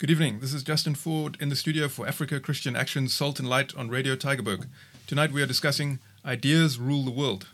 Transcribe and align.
Good 0.00 0.10
evening. 0.10 0.40
This 0.40 0.54
is 0.54 0.62
Justin 0.62 0.94
Ford 0.94 1.36
in 1.40 1.50
the 1.50 1.54
studio 1.54 1.86
for 1.86 2.08
Africa 2.08 2.40
Christian 2.40 2.74
Action 2.74 3.06
Salt 3.06 3.38
and 3.38 3.46
Light 3.46 3.76
on 3.76 3.90
Radio 3.90 4.16
Tygerberg. 4.16 4.64
Tonight 5.06 5.30
we 5.30 5.42
are 5.42 5.46
discussing 5.46 5.98
Ideas 6.24 6.78
Rule 6.78 7.04
the 7.04 7.10
World. 7.10 7.48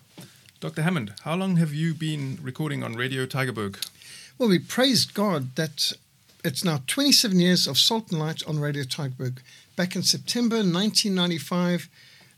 Dr. 0.61 0.82
Hammond, 0.82 1.14
how 1.22 1.35
long 1.35 1.56
have 1.56 1.74
you 1.74 1.93
been 1.93 2.38
recording 2.40 2.85
on 2.85 2.93
Radio 2.93 3.27
Tygerberg? 3.27 3.85
Well, 4.38 4.49
we 4.49 4.60
praise 4.60 5.06
God 5.06 5.56
that 5.56 5.90
it's 6.45 6.63
now 6.63 6.82
27 6.87 7.40
years 7.40 7.67
of 7.67 7.78
Salt 7.78 8.13
and 8.13 8.21
Light 8.21 8.47
on 8.47 8.60
Radio 8.60 8.85
Tygerberg. 8.85 9.38
Back 9.74 9.97
in 9.97 10.04
September 10.04 10.58
1995, 10.58 11.88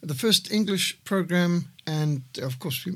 the 0.02 0.14
first 0.14 0.50
English 0.50 0.98
program, 1.04 1.66
and 1.86 2.22
of 2.40 2.58
course, 2.60 2.88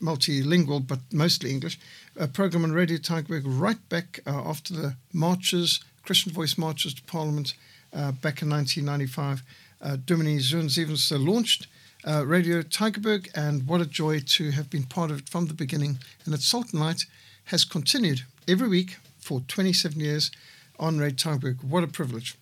multilingual, 0.00 0.86
but 0.86 1.00
mostly 1.12 1.50
English, 1.50 1.80
a 2.16 2.28
program 2.28 2.62
on 2.62 2.70
Radio 2.70 2.98
Tygerberg 2.98 3.42
right 3.46 3.88
back 3.88 4.20
uh, 4.28 4.48
after 4.48 4.72
the 4.72 4.94
marches 5.12 5.80
Christian 6.02 6.32
Voice 6.32 6.58
marches 6.58 6.94
to 6.94 7.02
Parliament 7.02 7.54
uh, 7.92 8.12
back 8.12 8.42
in 8.42 8.50
1995. 8.50 9.42
Uh, 9.80 9.96
Domini 10.04 10.38
Zurn 10.38 10.68
launched 11.24 11.66
uh, 12.04 12.24
Radio 12.26 12.62
Tygerberg, 12.62 13.28
and 13.34 13.66
what 13.66 13.80
a 13.80 13.86
joy 13.86 14.20
to 14.20 14.50
have 14.50 14.70
been 14.70 14.84
part 14.84 15.10
of 15.10 15.18
it 15.20 15.28
from 15.28 15.46
the 15.46 15.54
beginning. 15.54 15.98
And 16.24 16.34
its 16.34 16.46
Salt 16.46 16.72
and 16.72 16.80
Light 16.80 17.06
has 17.46 17.64
continued 17.64 18.22
every 18.48 18.68
week 18.68 18.96
for 19.18 19.40
27 19.40 20.00
years 20.00 20.30
on 20.78 20.98
Radio 20.98 21.16
Tygerberg. 21.16 21.62
What 21.64 21.84
a 21.84 21.88
privilege. 21.88 22.36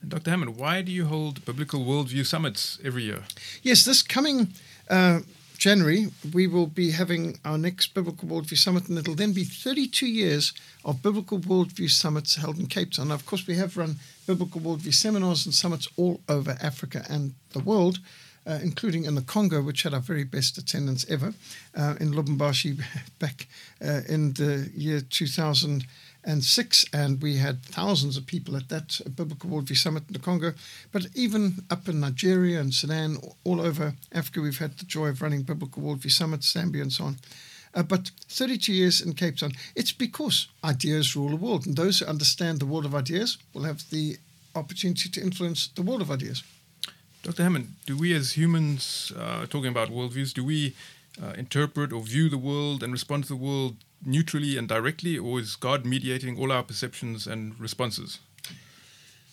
And 0.00 0.10
Dr. 0.10 0.30
Hammond, 0.30 0.56
why 0.56 0.82
do 0.82 0.92
you 0.92 1.06
hold 1.06 1.44
Biblical 1.44 1.84
Worldview 1.84 2.26
Summits 2.26 2.78
every 2.84 3.04
year? 3.04 3.24
Yes, 3.62 3.84
this 3.84 4.02
coming 4.02 4.48
uh, 4.90 5.20
January, 5.58 6.08
we 6.32 6.46
will 6.46 6.66
be 6.66 6.90
having 6.90 7.38
our 7.44 7.56
next 7.56 7.94
Biblical 7.94 8.28
Worldview 8.28 8.58
Summit, 8.58 8.88
and 8.88 8.98
it'll 8.98 9.14
then 9.14 9.32
be 9.32 9.44
32 9.44 10.06
years 10.06 10.52
of 10.84 11.02
Biblical 11.02 11.38
Worldview 11.38 11.90
Summits 11.90 12.36
held 12.36 12.58
in 12.58 12.66
Cape 12.66 12.92
Town. 12.92 13.08
Now, 13.08 13.14
of 13.14 13.26
course, 13.26 13.46
we 13.46 13.56
have 13.56 13.76
run 13.76 13.96
Biblical 14.26 14.60
Worldview 14.60 14.94
seminars 14.94 15.46
and 15.46 15.54
summits 15.54 15.88
all 15.96 16.20
over 16.28 16.56
Africa 16.60 17.04
and 17.08 17.34
the 17.52 17.60
world. 17.60 17.98
Uh, 18.46 18.58
including 18.62 19.06
in 19.06 19.14
the 19.14 19.22
Congo, 19.22 19.62
which 19.62 19.84
had 19.84 19.94
our 19.94 20.00
very 20.00 20.22
best 20.22 20.58
attendance 20.58 21.06
ever, 21.08 21.32
uh, 21.74 21.94
in 21.98 22.12
Lubumbashi 22.12 22.78
back 23.18 23.46
uh, 23.82 24.02
in 24.06 24.34
the 24.34 24.70
year 24.76 25.00
2000 25.00 25.86
and 26.24 26.42
six, 26.42 26.84
and 26.92 27.22
we 27.22 27.36
had 27.36 27.62
thousands 27.62 28.16
of 28.16 28.26
people 28.26 28.56
at 28.56 28.68
that 28.68 29.00
Biblical 29.14 29.50
Worldview 29.50 29.76
Summit 29.76 30.04
in 30.08 30.14
the 30.14 30.18
Congo. 30.18 30.54
But 30.92 31.06
even 31.14 31.64
up 31.70 31.88
in 31.88 32.00
Nigeria 32.00 32.60
and 32.60 32.72
Sudan, 32.72 33.18
all 33.44 33.60
over 33.60 33.94
Africa, 34.12 34.40
we've 34.40 34.58
had 34.58 34.78
the 34.78 34.86
joy 34.86 35.08
of 35.08 35.22
running 35.22 35.42
Biblical 35.42 35.82
Worldview 35.82 36.10
Summits, 36.10 36.52
Zambia, 36.52 36.82
and 36.82 36.92
so 36.92 37.04
on. 37.04 37.16
Uh, 37.74 37.82
but 37.82 38.10
32 38.28 38.72
years 38.72 39.00
in 39.00 39.14
Cape 39.14 39.36
Town, 39.36 39.52
it's 39.74 39.92
because 39.92 40.48
ideas 40.62 41.16
rule 41.16 41.30
the 41.30 41.36
world, 41.36 41.66
and 41.66 41.76
those 41.76 41.98
who 41.98 42.06
understand 42.06 42.60
the 42.60 42.66
world 42.66 42.84
of 42.84 42.94
ideas 42.94 43.36
will 43.52 43.64
have 43.64 43.88
the 43.90 44.16
opportunity 44.54 45.08
to 45.08 45.20
influence 45.20 45.68
the 45.74 45.82
world 45.82 46.00
of 46.00 46.10
ideas. 46.10 46.42
Dr. 47.22 47.42
Hammond, 47.42 47.74
do 47.86 47.96
we 47.96 48.14
as 48.14 48.32
humans, 48.36 49.12
uh, 49.18 49.46
talking 49.46 49.70
about 49.70 49.88
worldviews, 49.88 50.32
do 50.32 50.44
we 50.44 50.74
uh, 51.22 51.32
interpret 51.38 51.92
or 51.92 52.02
view 52.02 52.28
the 52.28 52.38
world 52.38 52.82
and 52.82 52.92
respond 52.92 53.24
to 53.24 53.30
the 53.30 53.36
world 53.36 53.76
neutrally 54.06 54.56
and 54.56 54.68
directly, 54.68 55.18
or 55.18 55.40
is 55.40 55.56
God 55.56 55.84
mediating 55.84 56.38
all 56.38 56.52
our 56.52 56.62
perceptions 56.62 57.26
and 57.26 57.58
responses? 57.58 58.18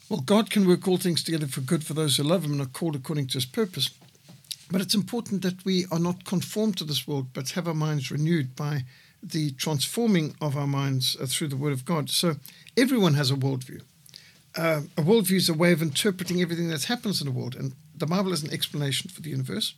Well, 0.10 0.22
God 0.22 0.52
can 0.52 0.68
work 0.68 0.88
all 0.88 0.98
things 0.98 1.24
together 1.24 1.48
for 1.48 1.62
good 1.62 1.86
for 1.86 1.94
those 1.94 2.18
who 2.18 2.24
love 2.24 2.44
Him 2.44 2.52
and 2.52 2.62
are 2.62 2.66
called 2.66 2.96
according 2.96 3.28
to 3.28 3.36
His 3.36 3.46
purpose. 3.46 3.92
But 4.70 4.82
it's 4.82 4.96
important 4.96 5.42
that 5.42 5.64
we 5.66 5.86
are 5.92 6.00
not 6.00 6.26
conformed 6.26 6.78
to 6.78 6.84
this 6.84 7.08
world, 7.08 7.28
but 7.34 7.52
have 7.52 7.68
our 7.68 7.74
minds 7.74 8.12
renewed 8.12 8.56
by 8.56 8.84
the 9.24 9.52
transforming 9.52 10.36
of 10.42 10.58
our 10.58 10.68
minds 10.68 11.16
uh, 11.20 11.26
through 11.28 11.50
the 11.50 11.58
Word 11.58 11.74
of 11.74 11.86
God. 11.86 12.10
So 12.10 12.36
everyone 12.76 13.14
has 13.14 13.32
a 13.32 13.36
worldview. 13.36 13.82
Uh, 14.58 14.82
a 14.98 15.02
worldview 15.02 15.38
is 15.38 15.50
a 15.50 15.54
way 15.54 15.72
of 15.72 15.82
interpreting 15.82 16.42
everything 16.42 16.70
that 16.70 16.86
happens 16.86 17.22
in 17.22 17.26
the 17.26 17.32
world, 17.32 17.56
and 17.56 17.74
the 17.96 18.06
Bible 18.06 18.34
is 18.34 18.44
an 18.44 18.52
explanation 18.52 19.10
for 19.10 19.22
the 19.22 19.30
universe. 19.30 19.76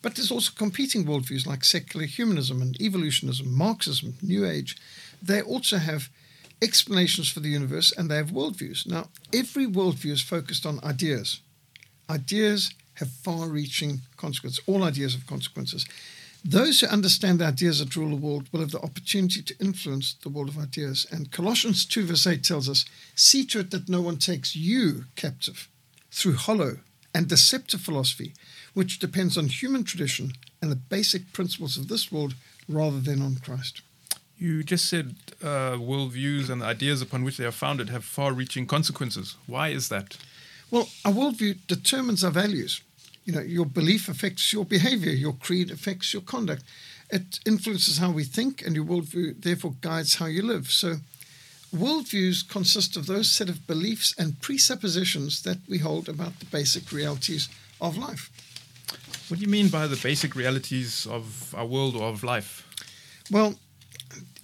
But 0.00 0.14
there's 0.14 0.30
also 0.30 0.52
competing 0.54 1.04
worldviews 1.04 1.46
like 1.46 1.64
secular 1.64 2.06
humanism 2.06 2.62
and 2.62 2.80
evolutionism, 2.80 3.52
Marxism, 3.52 4.14
New 4.22 4.46
Age. 4.46 4.76
They 5.20 5.42
also 5.42 5.78
have 5.78 6.08
explanations 6.62 7.28
for 7.28 7.40
the 7.40 7.48
universe 7.48 7.92
and 7.96 8.10
they 8.10 8.16
have 8.16 8.30
worldviews. 8.30 8.86
Now, 8.86 9.08
every 9.32 9.66
worldview 9.66 10.12
is 10.12 10.22
focused 10.22 10.66
on 10.66 10.82
ideas. 10.84 11.40
Ideas 12.08 12.72
have 12.94 13.10
far 13.10 13.48
reaching 13.48 14.00
consequences. 14.16 14.62
All 14.66 14.82
ideas 14.82 15.14
have 15.14 15.26
consequences. 15.26 15.86
Those 16.44 16.80
who 16.80 16.86
understand 16.86 17.40
the 17.40 17.46
ideas 17.46 17.80
that 17.80 17.96
rule 17.96 18.10
the 18.10 18.16
world 18.16 18.48
will 18.52 18.60
have 18.60 18.70
the 18.70 18.80
opportunity 18.80 19.42
to 19.42 19.58
influence 19.60 20.14
the 20.22 20.28
world 20.28 20.48
of 20.48 20.58
ideas. 20.58 21.06
And 21.10 21.32
Colossians 21.32 21.84
2, 21.84 22.06
verse 22.06 22.26
8 22.26 22.44
tells 22.44 22.68
us 22.68 22.84
see 23.14 23.44
to 23.46 23.60
it 23.60 23.70
that 23.72 23.88
no 23.88 24.00
one 24.00 24.18
takes 24.18 24.54
you 24.54 25.06
captive 25.16 25.68
through 26.10 26.34
hollow 26.34 26.78
and 27.14 27.28
deceptive 27.28 27.80
philosophy 27.80 28.34
which 28.78 29.00
depends 29.00 29.36
on 29.36 29.48
human 29.48 29.82
tradition 29.82 30.30
and 30.62 30.70
the 30.70 30.76
basic 30.76 31.32
principles 31.32 31.76
of 31.76 31.88
this 31.88 32.12
world 32.12 32.36
rather 32.68 33.00
than 33.00 33.20
on 33.20 33.34
Christ. 33.44 33.82
You 34.38 34.62
just 34.62 34.88
said 34.88 35.16
uh, 35.42 35.74
worldviews 35.90 36.48
and 36.48 36.62
the 36.62 36.66
ideas 36.66 37.02
upon 37.02 37.24
which 37.24 37.38
they 37.38 37.44
are 37.44 37.50
founded 37.50 37.88
have 37.90 38.04
far 38.04 38.32
reaching 38.32 38.68
consequences. 38.68 39.34
Why 39.48 39.70
is 39.70 39.88
that? 39.88 40.16
Well, 40.70 40.88
a 41.04 41.10
worldview 41.10 41.56
determines 41.66 42.22
our 42.22 42.30
values. 42.30 42.80
You 43.24 43.32
know, 43.32 43.40
your 43.40 43.66
belief 43.66 44.08
affects 44.08 44.52
your 44.52 44.64
behavior, 44.64 45.10
your 45.10 45.32
creed 45.32 45.72
affects 45.72 46.12
your 46.12 46.22
conduct. 46.22 46.62
It 47.10 47.40
influences 47.44 47.98
how 47.98 48.12
we 48.12 48.22
think, 48.22 48.62
and 48.64 48.76
your 48.76 48.84
worldview 48.84 49.42
therefore 49.42 49.74
guides 49.80 50.14
how 50.14 50.26
you 50.26 50.42
live. 50.42 50.70
So, 50.70 50.98
worldviews 51.74 52.48
consist 52.48 52.96
of 52.96 53.06
those 53.06 53.28
set 53.28 53.48
of 53.48 53.66
beliefs 53.66 54.14
and 54.16 54.40
presuppositions 54.40 55.42
that 55.42 55.58
we 55.68 55.78
hold 55.78 56.08
about 56.08 56.38
the 56.38 56.46
basic 56.46 56.92
realities 56.92 57.48
of 57.80 57.96
life. 57.96 58.30
What 59.28 59.38
do 59.38 59.44
you 59.44 59.50
mean 59.50 59.68
by 59.68 59.86
the 59.86 60.00
basic 60.02 60.34
realities 60.34 61.06
of 61.06 61.54
our 61.54 61.66
world 61.66 61.94
or 61.94 62.04
of 62.04 62.24
life? 62.24 62.66
Well, 63.30 63.56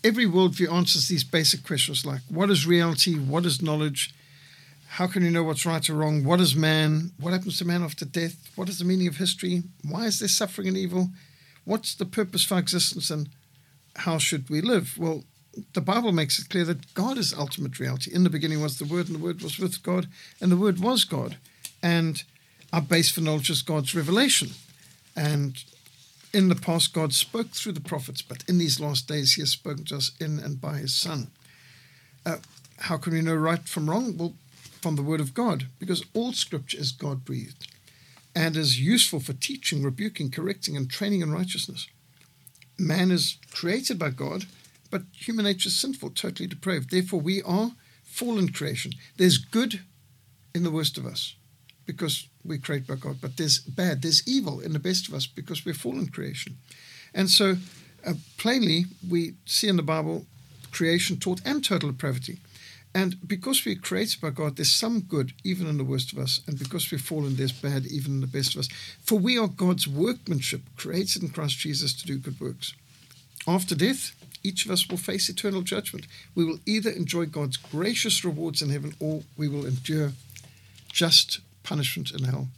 every 0.02 0.26
worldview 0.26 0.70
answers 0.70 1.08
these 1.08 1.24
basic 1.24 1.64
questions 1.64 2.04
like 2.04 2.20
what 2.28 2.50
is 2.50 2.66
reality? 2.66 3.14
What 3.14 3.46
is 3.46 3.62
knowledge? 3.62 4.14
How 4.88 5.06
can 5.06 5.24
you 5.24 5.30
know 5.30 5.42
what's 5.42 5.64
right 5.64 5.88
or 5.88 5.94
wrong? 5.94 6.22
What 6.22 6.38
is 6.38 6.54
man? 6.54 7.12
What 7.18 7.32
happens 7.32 7.58
to 7.58 7.64
man 7.64 7.82
after 7.82 8.04
death? 8.04 8.36
What 8.56 8.68
is 8.68 8.78
the 8.78 8.84
meaning 8.84 9.08
of 9.08 9.16
history? 9.16 9.62
Why 9.88 10.04
is 10.04 10.18
there 10.18 10.28
suffering 10.28 10.68
and 10.68 10.76
evil? 10.76 11.08
What's 11.64 11.94
the 11.94 12.04
purpose 12.04 12.44
for 12.44 12.58
existence 12.58 13.10
and 13.10 13.30
how 13.96 14.18
should 14.18 14.50
we 14.50 14.60
live? 14.60 14.98
Well, 14.98 15.24
the 15.72 15.80
Bible 15.80 16.12
makes 16.12 16.38
it 16.38 16.50
clear 16.50 16.64
that 16.64 16.92
God 16.92 17.16
is 17.16 17.32
ultimate 17.32 17.80
reality. 17.80 18.12
In 18.12 18.22
the 18.22 18.30
beginning 18.30 18.60
was 18.60 18.78
the 18.78 18.84
Word, 18.84 19.06
and 19.06 19.14
the 19.14 19.22
Word 19.22 19.40
was 19.40 19.58
with 19.58 19.82
God, 19.82 20.08
and 20.40 20.52
the 20.52 20.56
Word 20.56 20.78
was 20.80 21.04
God. 21.04 21.36
And 21.82 22.22
our 22.72 22.82
base 22.82 23.10
for 23.10 23.20
knowledge 23.20 23.50
is 23.50 23.62
God's 23.62 23.94
revelation. 23.94 24.50
And 25.16 25.62
in 26.32 26.48
the 26.48 26.56
past, 26.56 26.92
God 26.92 27.12
spoke 27.12 27.50
through 27.50 27.72
the 27.72 27.80
prophets, 27.80 28.22
but 28.22 28.44
in 28.48 28.58
these 28.58 28.80
last 28.80 29.06
days, 29.06 29.34
He 29.34 29.42
has 29.42 29.50
spoken 29.50 29.84
to 29.86 29.96
us 29.96 30.12
in 30.20 30.38
and 30.38 30.60
by 30.60 30.78
His 30.78 30.94
Son. 30.94 31.30
Uh, 32.26 32.38
how 32.78 32.96
can 32.96 33.12
we 33.12 33.22
know 33.22 33.34
right 33.34 33.66
from 33.68 33.88
wrong? 33.88 34.16
Well, 34.16 34.34
from 34.82 34.96
the 34.96 35.02
Word 35.02 35.20
of 35.20 35.32
God, 35.32 35.68
because 35.78 36.04
all 36.12 36.32
Scripture 36.32 36.78
is 36.78 36.92
God 36.92 37.24
breathed 37.24 37.68
and 38.34 38.56
is 38.56 38.80
useful 38.80 39.20
for 39.20 39.32
teaching, 39.32 39.82
rebuking, 39.82 40.30
correcting, 40.30 40.76
and 40.76 40.90
training 40.90 41.20
in 41.20 41.32
righteousness. 41.32 41.86
Man 42.76 43.10
is 43.10 43.38
created 43.52 43.98
by 43.98 44.10
God, 44.10 44.46
but 44.90 45.02
human 45.12 45.44
nature 45.44 45.68
is 45.68 45.78
sinful, 45.78 46.10
totally 46.10 46.48
depraved. 46.48 46.90
Therefore, 46.90 47.20
we 47.20 47.40
are 47.42 47.72
fallen 48.02 48.52
creation. 48.52 48.92
There's 49.16 49.38
good 49.38 49.80
in 50.54 50.64
the 50.64 50.70
worst 50.70 50.98
of 50.98 51.06
us 51.06 51.36
because 51.86 52.28
we're 52.44 52.58
created 52.58 52.86
by 52.86 52.96
God, 52.96 53.16
but 53.20 53.36
there's 53.36 53.58
bad, 53.58 54.02
there's 54.02 54.26
evil 54.26 54.60
in 54.60 54.72
the 54.72 54.78
best 54.78 55.08
of 55.08 55.14
us 55.14 55.26
because 55.26 55.64
we're 55.64 55.74
fallen 55.74 56.08
creation. 56.08 56.56
And 57.14 57.30
so, 57.30 57.56
uh, 58.06 58.14
plainly, 58.38 58.86
we 59.08 59.34
see 59.46 59.68
in 59.68 59.76
the 59.76 59.82
Bible 59.82 60.26
creation 60.72 61.16
taught 61.16 61.40
and 61.44 61.64
total 61.64 61.90
depravity. 61.90 62.38
And 62.94 63.16
because 63.26 63.64
we're 63.64 63.74
created 63.74 64.20
by 64.20 64.30
God, 64.30 64.56
there's 64.56 64.70
some 64.70 65.00
good 65.00 65.32
even 65.42 65.66
in 65.66 65.78
the 65.78 65.84
worst 65.84 66.12
of 66.12 66.18
us. 66.18 66.40
And 66.46 66.58
because 66.58 66.92
we're 66.92 66.98
fallen, 66.98 67.34
there's 67.34 67.50
bad 67.52 67.86
even 67.86 68.12
in 68.12 68.20
the 68.20 68.26
best 68.28 68.54
of 68.54 68.60
us. 68.60 68.68
For 69.02 69.18
we 69.18 69.36
are 69.36 69.48
God's 69.48 69.88
workmanship, 69.88 70.62
created 70.76 71.22
in 71.22 71.30
Christ 71.30 71.58
Jesus 71.58 71.92
to 71.94 72.06
do 72.06 72.18
good 72.18 72.40
works. 72.40 72.74
After 73.48 73.74
death, 73.74 74.12
each 74.44 74.64
of 74.64 74.70
us 74.70 74.88
will 74.88 74.96
face 74.96 75.28
eternal 75.28 75.62
judgment. 75.62 76.06
We 76.36 76.44
will 76.44 76.60
either 76.66 76.90
enjoy 76.90 77.26
God's 77.26 77.56
gracious 77.56 78.24
rewards 78.24 78.62
in 78.62 78.70
heaven 78.70 78.94
or 79.00 79.22
we 79.36 79.48
will 79.48 79.66
endure 79.66 80.12
just 80.88 81.40
punishment 81.64 82.12
in 82.12 82.24
hell. 82.24 82.48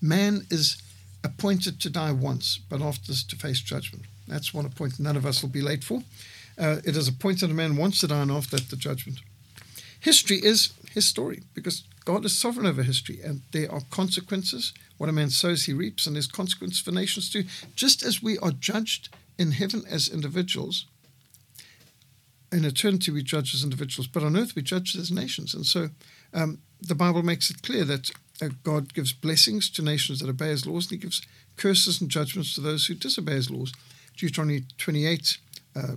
Man 0.00 0.46
is 0.50 0.80
appointed 1.24 1.80
to 1.80 1.90
die 1.90 2.12
once, 2.12 2.58
but 2.68 2.80
after 2.80 3.08
this 3.08 3.24
to 3.24 3.36
face 3.36 3.60
judgment. 3.60 4.04
That's 4.28 4.54
one 4.54 4.64
appointment 4.64 5.00
none 5.00 5.16
of 5.16 5.26
us 5.26 5.42
will 5.42 5.50
be 5.50 5.60
late 5.60 5.82
for. 5.82 6.02
Uh, 6.56 6.76
it 6.84 6.96
is 6.96 7.08
appointed 7.08 7.50
a 7.50 7.54
man 7.54 7.76
once 7.76 8.00
to 8.00 8.06
die, 8.06 8.22
and 8.22 8.30
after 8.30 8.56
that, 8.56 8.70
the 8.70 8.76
judgment. 8.76 9.18
History 9.98 10.38
is 10.38 10.72
his 10.92 11.06
story 11.06 11.42
because 11.54 11.84
God 12.04 12.24
is 12.24 12.38
sovereign 12.38 12.66
over 12.66 12.82
history, 12.82 13.20
and 13.22 13.42
there 13.52 13.70
are 13.70 13.82
consequences. 13.90 14.72
What 14.96 15.08
a 15.08 15.12
man 15.12 15.30
sows, 15.30 15.64
he 15.64 15.72
reaps, 15.72 16.06
and 16.06 16.16
there's 16.16 16.26
consequences 16.26 16.80
for 16.80 16.92
nations 16.92 17.30
too. 17.30 17.44
Just 17.74 18.02
as 18.02 18.22
we 18.22 18.38
are 18.38 18.52
judged 18.52 19.08
in 19.38 19.52
heaven 19.52 19.82
as 19.88 20.08
individuals, 20.08 20.86
in 22.52 22.64
eternity 22.64 23.10
we 23.10 23.22
judge 23.22 23.54
as 23.54 23.62
individuals, 23.62 24.06
but 24.06 24.22
on 24.22 24.36
earth 24.36 24.54
we 24.54 24.62
judge 24.62 24.96
as 24.96 25.10
nations. 25.10 25.54
And 25.54 25.66
so 25.66 25.90
um, 26.34 26.58
the 26.80 26.94
Bible 26.94 27.22
makes 27.22 27.50
it 27.50 27.62
clear 27.62 27.84
that 27.84 28.10
God 28.48 28.94
gives 28.94 29.12
blessings 29.12 29.70
to 29.70 29.82
nations 29.82 30.20
that 30.20 30.28
obey 30.28 30.48
his 30.48 30.66
laws, 30.66 30.86
and 30.86 30.92
he 30.92 30.96
gives 30.98 31.22
curses 31.56 32.00
and 32.00 32.10
judgments 32.10 32.54
to 32.54 32.60
those 32.60 32.86
who 32.86 32.94
disobey 32.94 33.34
his 33.34 33.50
laws. 33.50 33.72
Deuteronomy 34.16 34.64
28, 34.78 35.38
uh, 35.76 35.96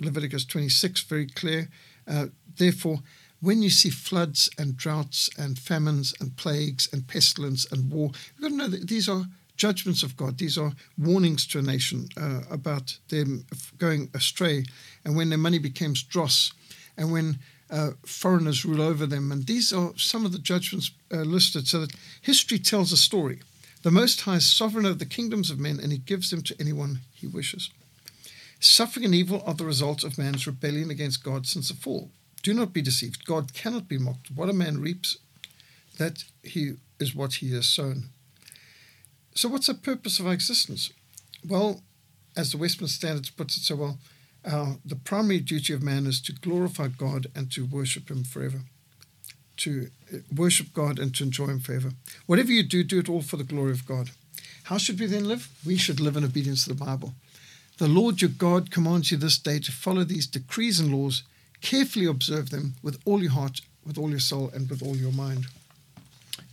Leviticus 0.00 0.44
26, 0.44 1.02
very 1.02 1.26
clear. 1.26 1.68
Uh, 2.06 2.26
therefore, 2.56 3.00
when 3.40 3.62
you 3.62 3.70
see 3.70 3.90
floods 3.90 4.50
and 4.58 4.76
droughts 4.76 5.30
and 5.38 5.58
famines 5.58 6.14
and 6.20 6.36
plagues 6.36 6.88
and 6.92 7.08
pestilence 7.08 7.70
and 7.72 7.90
war, 7.90 8.10
you've 8.12 8.42
got 8.42 8.48
to 8.48 8.56
know 8.56 8.68
that 8.68 8.88
these 8.88 9.08
are 9.08 9.24
judgments 9.56 10.02
of 10.02 10.16
God. 10.16 10.38
These 10.38 10.56
are 10.56 10.72
warnings 10.96 11.46
to 11.48 11.58
a 11.58 11.62
nation 11.62 12.08
uh, 12.16 12.42
about 12.50 12.98
them 13.08 13.44
going 13.78 14.10
astray, 14.14 14.64
and 15.04 15.16
when 15.16 15.28
their 15.28 15.38
money 15.38 15.58
becomes 15.58 16.02
dross, 16.02 16.52
and 16.96 17.12
when 17.12 17.38
uh, 17.70 17.90
foreigners 18.04 18.64
rule 18.64 18.82
over 18.82 19.06
them. 19.06 19.30
And 19.32 19.46
these 19.46 19.72
are 19.72 19.92
some 19.96 20.24
of 20.24 20.32
the 20.32 20.38
judgments 20.38 20.90
uh, 21.12 21.18
listed 21.18 21.68
so 21.68 21.80
that 21.80 21.94
history 22.20 22.58
tells 22.58 22.92
a 22.92 22.96
story. 22.96 23.40
The 23.82 23.90
Most 23.90 24.22
High 24.22 24.36
is 24.36 24.46
sovereign 24.46 24.86
over 24.86 24.98
the 24.98 25.06
kingdoms 25.06 25.50
of 25.50 25.58
men, 25.58 25.80
and 25.80 25.90
he 25.90 25.98
gives 25.98 26.30
them 26.30 26.42
to 26.42 26.56
anyone 26.60 27.00
he 27.14 27.26
wishes. 27.26 27.70
Suffering 28.58 29.06
and 29.06 29.14
evil 29.14 29.42
are 29.46 29.54
the 29.54 29.64
result 29.64 30.04
of 30.04 30.18
man's 30.18 30.46
rebellion 30.46 30.90
against 30.90 31.24
God 31.24 31.46
since 31.46 31.68
the 31.68 31.74
fall. 31.74 32.10
Do 32.42 32.52
not 32.52 32.74
be 32.74 32.82
deceived. 32.82 33.24
God 33.24 33.54
cannot 33.54 33.88
be 33.88 33.98
mocked. 33.98 34.30
What 34.30 34.50
a 34.50 34.54
man 34.54 34.80
reaps, 34.80 35.16
that 35.96 36.24
he 36.42 36.74
is 36.98 37.14
what 37.14 37.34
he 37.34 37.54
has 37.54 37.66
sown. 37.66 38.10
So, 39.34 39.48
what's 39.48 39.68
the 39.68 39.74
purpose 39.74 40.20
of 40.20 40.26
our 40.26 40.34
existence? 40.34 40.90
Well, 41.46 41.82
as 42.36 42.52
the 42.52 42.58
Westminster 42.58 42.96
Standards 42.96 43.30
puts 43.30 43.56
it 43.56 43.62
so 43.62 43.76
well, 43.76 43.98
uh, 44.44 44.74
the 44.84 44.96
primary 44.96 45.40
duty 45.40 45.72
of 45.72 45.82
man 45.82 46.06
is 46.06 46.20
to 46.22 46.32
glorify 46.32 46.88
God 46.88 47.26
and 47.34 47.50
to 47.52 47.66
worship 47.66 48.10
Him 48.10 48.24
forever. 48.24 48.62
To 49.58 49.90
uh, 50.12 50.18
worship 50.34 50.72
God 50.72 50.98
and 50.98 51.14
to 51.16 51.24
enjoy 51.24 51.46
Him 51.46 51.60
forever. 51.60 51.92
Whatever 52.26 52.52
you 52.52 52.62
do, 52.62 52.82
do 52.82 53.00
it 53.00 53.08
all 53.08 53.22
for 53.22 53.36
the 53.36 53.44
glory 53.44 53.72
of 53.72 53.86
God. 53.86 54.10
How 54.64 54.78
should 54.78 55.00
we 55.00 55.06
then 55.06 55.26
live? 55.26 55.48
We 55.66 55.76
should 55.76 56.00
live 56.00 56.16
in 56.16 56.24
obedience 56.24 56.64
to 56.64 56.70
the 56.70 56.84
Bible. 56.84 57.14
The 57.78 57.88
Lord 57.88 58.20
your 58.20 58.30
God 58.30 58.70
commands 58.70 59.10
you 59.10 59.16
this 59.16 59.38
day 59.38 59.58
to 59.58 59.72
follow 59.72 60.04
these 60.04 60.26
decrees 60.26 60.80
and 60.80 60.94
laws, 60.94 61.22
carefully 61.60 62.06
observe 62.06 62.50
them 62.50 62.74
with 62.82 63.00
all 63.04 63.22
your 63.22 63.32
heart, 63.32 63.62
with 63.84 63.98
all 63.98 64.10
your 64.10 64.20
soul, 64.20 64.50
and 64.54 64.68
with 64.68 64.82
all 64.82 64.96
your 64.96 65.12
mind. 65.12 65.46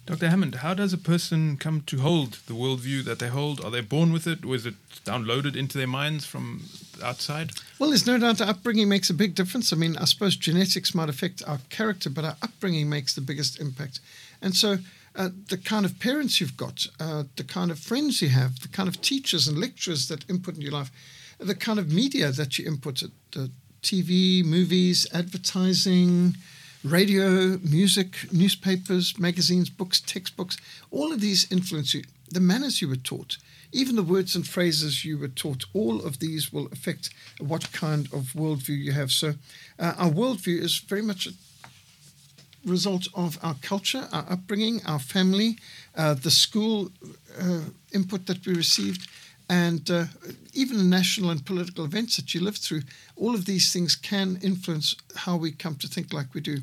Dr. 0.07 0.29
Hammond, 0.29 0.55
how 0.55 0.73
does 0.73 0.93
a 0.93 0.97
person 0.97 1.57
come 1.57 1.81
to 1.81 1.99
hold 1.99 2.39
the 2.47 2.53
worldview 2.53 3.03
that 3.03 3.19
they 3.19 3.27
hold? 3.27 3.59
Are 3.63 3.69
they 3.69 3.81
born 3.81 4.13
with 4.13 4.25
it, 4.25 4.45
or 4.45 4.55
is 4.55 4.65
it 4.65 4.75
downloaded 5.03 5.57
into 5.57 5.77
their 5.77 5.85
minds 5.85 6.25
from 6.25 6.63
outside? 7.03 7.51
Well, 7.77 7.89
there's 7.89 8.07
no 8.07 8.17
doubt 8.17 8.37
that 8.37 8.47
upbringing 8.47 8.87
makes 8.87 9.09
a 9.09 9.13
big 9.13 9.35
difference. 9.35 9.73
I 9.73 9.75
mean, 9.75 9.97
I 9.97 10.05
suppose 10.05 10.37
genetics 10.37 10.95
might 10.95 11.09
affect 11.09 11.43
our 11.45 11.59
character, 11.69 12.09
but 12.09 12.23
our 12.23 12.37
upbringing 12.41 12.89
makes 12.89 13.15
the 13.15 13.21
biggest 13.21 13.59
impact. 13.59 13.99
And 14.41 14.55
so, 14.55 14.77
uh, 15.13 15.29
the 15.49 15.57
kind 15.57 15.85
of 15.85 15.99
parents 15.99 16.39
you've 16.39 16.55
got, 16.55 16.87
uh, 17.01 17.25
the 17.35 17.43
kind 17.43 17.69
of 17.69 17.77
friends 17.77 18.21
you 18.21 18.29
have, 18.29 18.61
the 18.61 18.69
kind 18.69 18.87
of 18.87 19.01
teachers 19.01 19.45
and 19.45 19.57
lecturers 19.57 20.07
that 20.07 20.23
input 20.29 20.55
in 20.55 20.61
your 20.61 20.71
life, 20.71 20.89
the 21.37 21.53
kind 21.53 21.79
of 21.79 21.91
media 21.91 22.31
that 22.31 22.57
you 22.57 22.65
input, 22.65 23.03
the 23.33 23.51
TV, 23.83 24.45
movies, 24.45 25.05
advertising, 25.13 26.37
radio, 26.83 27.57
music, 27.63 28.31
newspapers, 28.31 29.17
magazines, 29.19 29.69
books, 29.69 29.99
textbooks, 30.01 30.57
all 30.91 31.11
of 31.11 31.21
these 31.21 31.51
influence 31.51 31.93
you. 31.93 32.03
The 32.29 32.39
manners 32.39 32.81
you 32.81 32.89
were 32.89 32.95
taught, 32.95 33.37
even 33.71 33.95
the 33.95 34.03
words 34.03 34.35
and 34.35 34.47
phrases 34.47 35.03
you 35.03 35.17
were 35.17 35.27
taught, 35.27 35.65
all 35.73 36.01
of 36.01 36.19
these 36.19 36.51
will 36.53 36.67
affect 36.67 37.09
what 37.39 37.71
kind 37.71 38.07
of 38.07 38.33
worldview 38.33 38.77
you 38.77 38.91
have. 38.91 39.11
So, 39.11 39.35
uh, 39.79 39.93
our 39.97 40.09
worldview 40.09 40.61
is 40.61 40.77
very 40.79 41.01
much 41.01 41.27
a 41.27 41.31
result 42.65 43.07
of 43.13 43.37
our 43.41 43.55
culture, 43.61 44.07
our 44.11 44.25
upbringing, 44.29 44.81
our 44.85 44.99
family, 44.99 45.57
uh, 45.95 46.13
the 46.13 46.31
school 46.31 46.91
uh, 47.39 47.61
input 47.93 48.25
that 48.25 48.45
we 48.45 48.53
received, 48.53 49.09
and 49.49 49.89
uh, 49.89 50.05
even 50.53 50.89
national 50.89 51.29
and 51.29 51.45
political 51.45 51.85
events 51.85 52.17
that 52.17 52.33
you 52.33 52.41
live 52.41 52.57
through, 52.57 52.81
all 53.15 53.33
of 53.33 53.45
these 53.45 53.71
things 53.71 53.95
can 53.95 54.37
influence 54.41 54.95
how 55.15 55.37
we 55.37 55.51
come 55.51 55.75
to 55.75 55.87
think 55.87 56.11
like 56.11 56.33
we 56.33 56.41
do. 56.41 56.57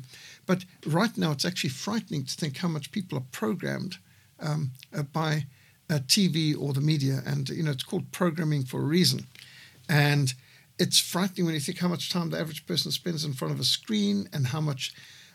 But 0.45 0.65
right 0.85 1.17
now, 1.17 1.31
it's 1.31 1.45
actually 1.45 1.71
frightening 1.71 2.25
to 2.25 2.35
think 2.35 2.57
how 2.57 2.67
much 2.67 2.91
people 2.91 3.17
are 3.17 3.25
programmed 3.31 3.97
um, 4.39 4.71
uh, 4.95 5.01
by 5.01 5.45
uh, 5.89 5.95
TV 6.07 6.55
or 6.59 6.73
the 6.73 6.81
media. 6.81 7.21
And, 7.25 7.49
you 7.49 7.63
know, 7.63 7.71
it's 7.71 7.83
called 7.83 8.11
programming 8.11 8.63
for 8.63 8.79
a 8.81 8.85
reason. 8.85 9.25
And 9.89 10.33
it's 10.77 10.99
frightening 10.99 11.45
when 11.45 11.55
you 11.55 11.61
think 11.61 11.79
how 11.79 11.87
much 11.87 12.11
time 12.11 12.29
the 12.29 12.39
average 12.39 12.67
person 12.67 12.91
spends 12.91 13.25
in 13.25 13.33
front 13.33 13.53
of 13.53 13.59
a 13.59 13.63
screen 13.63 14.29
and 14.31 14.47
how 14.47 14.61
much 14.61 14.93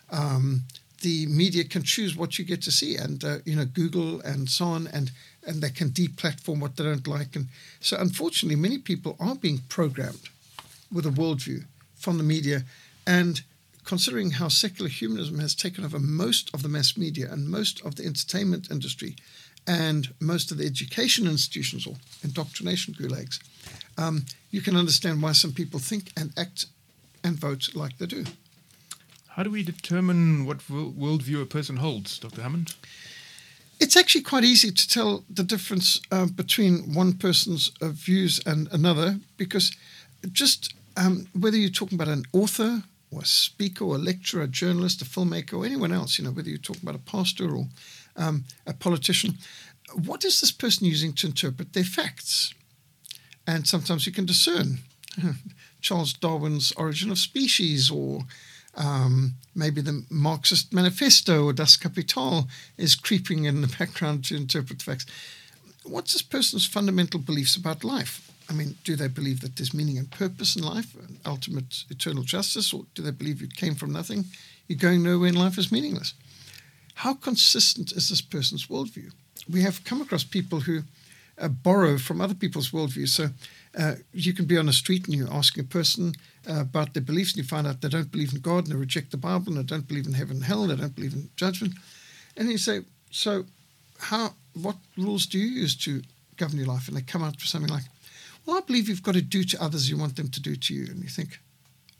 um, 0.09 0.63
the 1.01 1.25
media 1.25 1.63
can 1.63 1.83
choose 1.83 2.15
what 2.15 2.37
you 2.37 2.45
get 2.45 2.61
to 2.61 2.71
see. 2.71 2.95
And, 2.95 3.23
uh, 3.23 3.37
you 3.43 3.55
know, 3.55 3.65
Google 3.65 4.21
and 4.21 4.49
so 4.49 4.65
on. 4.65 4.87
And 4.87 5.11
and 5.45 5.61
they 5.61 5.69
can 5.69 5.89
deplatform 5.89 6.59
what 6.59 6.75
they 6.75 6.83
don't 6.83 7.07
like. 7.07 7.35
And 7.35 7.47
so, 7.79 7.97
unfortunately, 7.97 8.55
many 8.55 8.77
people 8.77 9.15
are 9.19 9.35
being 9.35 9.59
programmed 9.69 10.29
with 10.91 11.05
a 11.05 11.09
worldview 11.09 11.65
from 11.95 12.17
the 12.17 12.23
media. 12.23 12.63
And 13.07 13.41
considering 13.83 14.31
how 14.31 14.47
secular 14.47 14.89
humanism 14.89 15.39
has 15.39 15.55
taken 15.55 15.83
over 15.83 15.99
most 15.99 16.53
of 16.53 16.63
the 16.63 16.69
mass 16.69 16.97
media 16.97 17.31
and 17.31 17.49
most 17.49 17.81
of 17.85 17.95
the 17.95 18.05
entertainment 18.05 18.69
industry 18.69 19.15
and 19.67 20.13
most 20.19 20.51
of 20.51 20.57
the 20.57 20.65
education 20.65 21.27
institutions 21.27 21.85
or 21.85 21.95
indoctrination 22.23 22.93
gulags, 22.93 23.39
um, 23.97 24.25
you 24.49 24.61
can 24.61 24.75
understand 24.75 25.21
why 25.21 25.31
some 25.31 25.53
people 25.53 25.79
think 25.79 26.11
and 26.17 26.31
act 26.37 26.65
and 27.23 27.37
vote 27.37 27.69
like 27.75 27.97
they 27.97 28.05
do. 28.05 28.25
How 29.29 29.43
do 29.43 29.51
we 29.51 29.63
determine 29.63 30.45
what 30.45 30.57
worldview 30.59 31.41
a 31.41 31.45
person 31.45 31.77
holds, 31.77 32.19
Dr. 32.19 32.41
Hammond? 32.41 32.75
It's 33.81 33.97
actually 33.97 34.21
quite 34.21 34.43
easy 34.43 34.71
to 34.71 34.87
tell 34.87 35.23
the 35.27 35.43
difference 35.43 35.99
uh, 36.11 36.27
between 36.27 36.93
one 36.93 37.13
person's 37.13 37.71
uh, 37.81 37.87
views 37.89 38.39
and 38.45 38.71
another 38.71 39.19
because 39.37 39.75
just 40.31 40.75
um, 40.97 41.25
whether 41.33 41.57
you're 41.57 41.71
talking 41.71 41.99
about 41.99 42.13
an 42.13 42.25
author 42.31 42.83
or 43.09 43.21
a 43.21 43.25
speaker 43.25 43.83
or 43.83 43.95
a 43.95 43.97
lecturer, 43.97 44.43
a 44.43 44.47
journalist, 44.47 45.01
a 45.01 45.05
filmmaker, 45.05 45.53
or 45.53 45.65
anyone 45.65 45.91
else, 45.91 46.19
you 46.19 46.23
know, 46.23 46.29
whether 46.29 46.47
you're 46.47 46.59
talking 46.59 46.83
about 46.83 46.93
a 46.93 47.11
pastor 47.11 47.55
or 47.55 47.65
um, 48.17 48.43
a 48.67 48.73
politician, 48.73 49.39
what 50.05 50.23
is 50.23 50.41
this 50.41 50.51
person 50.51 50.85
using 50.85 51.11
to 51.13 51.25
interpret 51.25 51.73
their 51.73 51.83
facts? 51.83 52.53
And 53.47 53.67
sometimes 53.67 54.05
you 54.05 54.11
can 54.11 54.27
discern 54.27 54.77
Charles 55.81 56.13
Darwin's 56.13 56.71
Origin 56.73 57.09
of 57.09 57.17
Species 57.17 57.89
or 57.89 58.21
um, 58.75 59.33
maybe 59.55 59.81
the 59.81 60.05
Marxist 60.09 60.73
Manifesto 60.73 61.45
or 61.45 61.53
Das 61.53 61.77
Kapital 61.77 62.47
is 62.77 62.95
creeping 62.95 63.45
in 63.45 63.61
the 63.61 63.75
background 63.79 64.25
to 64.25 64.35
interpret 64.35 64.81
facts. 64.81 65.05
What's 65.83 66.13
this 66.13 66.21
person's 66.21 66.65
fundamental 66.65 67.19
beliefs 67.19 67.55
about 67.55 67.83
life? 67.83 68.31
I 68.49 68.53
mean, 68.53 68.75
do 68.83 68.95
they 68.95 69.07
believe 69.07 69.41
that 69.41 69.55
there's 69.55 69.73
meaning 69.73 69.97
and 69.97 70.11
purpose 70.11 70.55
in 70.55 70.63
life, 70.63 70.95
ultimate 71.25 71.85
eternal 71.89 72.23
justice, 72.23 72.73
or 72.73 72.85
do 72.95 73.01
they 73.01 73.11
believe 73.11 73.41
you 73.41 73.47
came 73.47 73.75
from 73.75 73.93
nothing, 73.93 74.25
you're 74.67 74.77
going 74.77 75.03
nowhere 75.03 75.29
and 75.29 75.37
life 75.37 75.57
is 75.57 75.71
meaningless? 75.71 76.13
How 76.95 77.13
consistent 77.13 77.91
is 77.93 78.09
this 78.09 78.21
person's 78.21 78.67
worldview? 78.67 79.11
We 79.49 79.61
have 79.61 79.83
come 79.83 80.01
across 80.01 80.23
people 80.23 80.61
who 80.61 80.83
uh, 81.37 81.47
borrow 81.47 81.97
from 81.97 82.21
other 82.21 82.33
people's 82.35 82.71
worldviews. 82.71 83.09
So 83.09 83.29
uh, 83.77 83.95
you 84.13 84.33
can 84.33 84.45
be 84.45 84.57
on 84.57 84.67
a 84.67 84.73
street 84.73 85.05
and 85.05 85.15
you're 85.15 85.31
asking 85.31 85.63
a 85.63 85.67
person 85.67 86.13
uh, 86.49 86.61
about 86.61 86.93
their 86.93 87.03
beliefs, 87.03 87.31
and 87.33 87.37
you 87.37 87.47
find 87.47 87.65
out 87.65 87.81
they 87.81 87.89
don't 87.89 88.11
believe 88.11 88.33
in 88.33 88.41
God 88.41 88.65
and 88.65 88.67
they 88.67 88.75
reject 88.75 89.11
the 89.11 89.17
Bible 89.17 89.49
and 89.49 89.57
they 89.57 89.63
don't 89.63 89.87
believe 89.87 90.07
in 90.07 90.13
heaven 90.13 90.37
and 90.37 90.45
hell, 90.45 90.63
and 90.63 90.71
they 90.71 90.75
don't 90.75 90.95
believe 90.95 91.13
in 91.13 91.29
judgment. 91.35 91.73
And 92.35 92.49
you 92.49 92.57
say, 92.57 92.81
So, 93.11 93.45
how? 93.99 94.33
what 94.53 94.75
rules 94.97 95.25
do 95.25 95.39
you 95.39 95.47
use 95.47 95.75
to 95.75 96.01
govern 96.37 96.57
your 96.57 96.67
life? 96.67 96.87
And 96.87 96.97
they 96.97 97.01
come 97.01 97.23
out 97.23 97.35
with 97.35 97.45
something 97.45 97.71
like, 97.71 97.83
Well, 98.45 98.57
I 98.57 98.61
believe 98.61 98.89
you've 98.89 99.03
got 99.03 99.15
to 99.15 99.21
do 99.21 99.43
to 99.43 99.63
others 99.63 99.89
you 99.89 99.97
want 99.97 100.15
them 100.15 100.29
to 100.29 100.41
do 100.41 100.55
to 100.55 100.73
you. 100.73 100.85
And 100.85 101.01
you 101.01 101.09
think, 101.09 101.39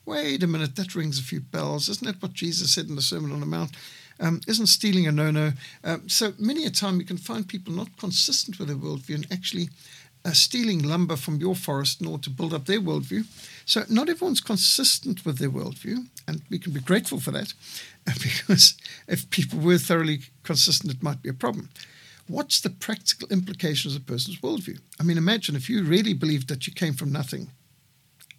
Wait 0.06 0.44
a 0.44 0.48
minute, 0.48 0.76
that 0.76 0.96
rings 0.96 1.20
a 1.20 1.24
few 1.24 1.40
bells. 1.40 1.88
Isn't 1.88 2.08
that 2.08 2.22
what 2.22 2.34
Jesus 2.34 2.74
said 2.74 2.88
in 2.88 2.96
the 2.96 3.02
Sermon 3.02 3.32
on 3.32 3.40
the 3.40 3.46
Mount? 3.46 3.72
Um, 4.20 4.42
isn't 4.48 4.68
stealing 4.68 5.08
a 5.08 5.12
no 5.12 5.32
no? 5.32 5.54
Um, 5.84 6.08
so 6.08 6.34
many 6.38 6.66
a 6.66 6.70
time 6.70 7.00
you 7.00 7.06
can 7.06 7.18
find 7.18 7.48
people 7.48 7.74
not 7.74 7.98
consistent 7.98 8.60
with 8.60 8.68
their 8.68 8.78
worldview 8.78 9.16
and 9.16 9.28
actually 9.32 9.70
uh, 10.24 10.32
stealing 10.32 10.84
lumber 10.84 11.16
from 11.16 11.38
your 11.38 11.56
forest 11.56 12.02
in 12.02 12.08
order 12.08 12.24
to 12.24 12.30
build 12.30 12.54
up 12.54 12.66
their 12.66 12.80
worldview. 12.80 13.26
So 13.66 13.84
not 13.90 14.10
everyone's 14.10 14.42
consistent 14.42 15.26
with 15.26 15.38
their 15.38 15.50
worldview, 15.50 16.08
and 16.28 16.42
we 16.50 16.60
can 16.60 16.74
be 16.74 16.80
grateful 16.80 17.20
for 17.20 17.32
that, 17.32 17.54
because 18.06 18.76
if 19.08 19.30
people 19.30 19.60
were 19.60 19.78
thoroughly 19.78 20.22
consistent, 20.44 20.94
it 20.94 21.04
might 21.04 21.22
be 21.22 21.30
a 21.30 21.34
problem. 21.34 21.70
What's 22.28 22.62
the 22.62 22.70
practical 22.70 23.28
implications 23.30 23.96
of 23.96 24.04
a 24.04 24.06
person's 24.06 24.40
worldview? 24.40 24.80
I 25.00 25.04
mean, 25.04 25.18
imagine 25.18 25.56
if 25.56 25.70
you 25.70 25.84
really 25.84 26.14
believed 26.14 26.48
that 26.50 26.68
you 26.68 26.74
came 26.74 26.94
from 26.94 27.12
nothing 27.12 27.50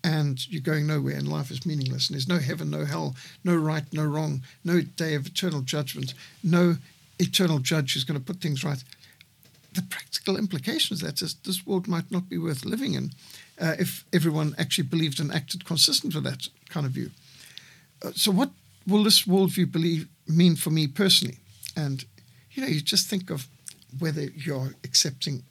and 0.05 0.49
you're 0.49 0.63
going 0.63 0.87
nowhere 0.87 1.17
and 1.17 1.29
life 1.29 1.51
is 1.51 1.67
meaningless 1.67 2.09
and 2.09 2.15
there's 2.15 2.29
no 2.29 2.39
heaven, 2.39 2.71
no 2.71 2.85
hell, 2.85 3.15
no 3.45 3.55
right, 3.55 3.85
no 3.93 4.05
wrong, 4.05 4.43
no 4.65 4.81
day 4.81 5.15
of 5.15 5.27
eternal 5.27 5.61
judgment, 5.61 6.15
no 6.43 6.77
eternal 7.19 7.59
judge 7.59 7.93
who's 7.93 8.05
going 8.05 8.19
to 8.19 8.25
put 8.25 8.41
things 8.41 8.65
right 8.65 8.83
the 9.75 9.83
practical 9.83 10.37
implications 10.37 11.01
that 11.01 11.23
is 11.23 11.35
this 11.45 11.67
world 11.67 11.89
might 11.89 12.11
not 12.11 12.29
be 12.29 12.39
worth 12.39 12.65
living 12.65 12.95
in. 12.95 13.13
uh, 13.63 13.77
if 13.79 14.05
everyone 14.13 14.55
actually 14.59 14.89
believed 14.89 15.21
and 15.21 15.33
acted 15.33 15.65
consistent 15.65 16.15
with 16.15 16.25
that 16.25 16.49
kind 16.69 16.85
of 16.85 16.93
view. 16.93 17.11
Uh, 18.03 18.11
so, 18.15 18.31
what 18.31 18.51
will 18.87 19.05
this 19.05 19.23
worldview 19.25 19.71
believe 19.71 20.09
mean 20.27 20.57
for 20.57 20.71
me 20.71 20.87
personally? 20.87 21.39
And 21.77 22.05
you 22.53 22.63
know, 22.63 22.69
you 22.69 22.81
just 22.81 23.09
think 23.09 23.31
of 23.31 23.47
whether 23.99 24.23
you're 24.23 24.75
accepting 24.85 25.45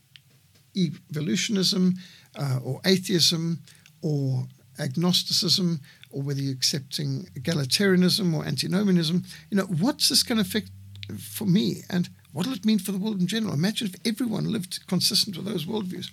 evolutionism 0.76 1.96
uh, 2.38 2.60
or 2.64 2.82
atheism 2.86 3.60
or 4.02 4.48
agnosticism 4.80 5.80
or 6.10 6.22
whether 6.22 6.42
you're 6.42 6.54
accepting 6.54 7.28
egalitarianism 7.40 8.34
or 8.34 8.46
antinomianism. 8.46 9.24
You 9.50 9.58
know, 9.58 9.64
what's 9.64 10.10
this 10.10 10.24
going 10.24 10.38
to 10.38 10.42
affect 10.42 10.70
for 11.18 11.46
me? 11.46 11.84
And 11.90 12.10
what 12.34 12.46
will 12.46 12.54
it 12.54 12.66
mean 12.66 12.80
for 12.80 12.92
the 12.92 12.98
world 12.98 13.20
in 13.20 13.28
general? 13.28 13.54
Imagine 13.54 13.88
if 13.88 13.96
everyone 14.06 14.52
lived 14.52 14.88
consistent 14.88 15.36
with 15.36 15.46
those 15.46 15.66
worldviews. 15.66 16.10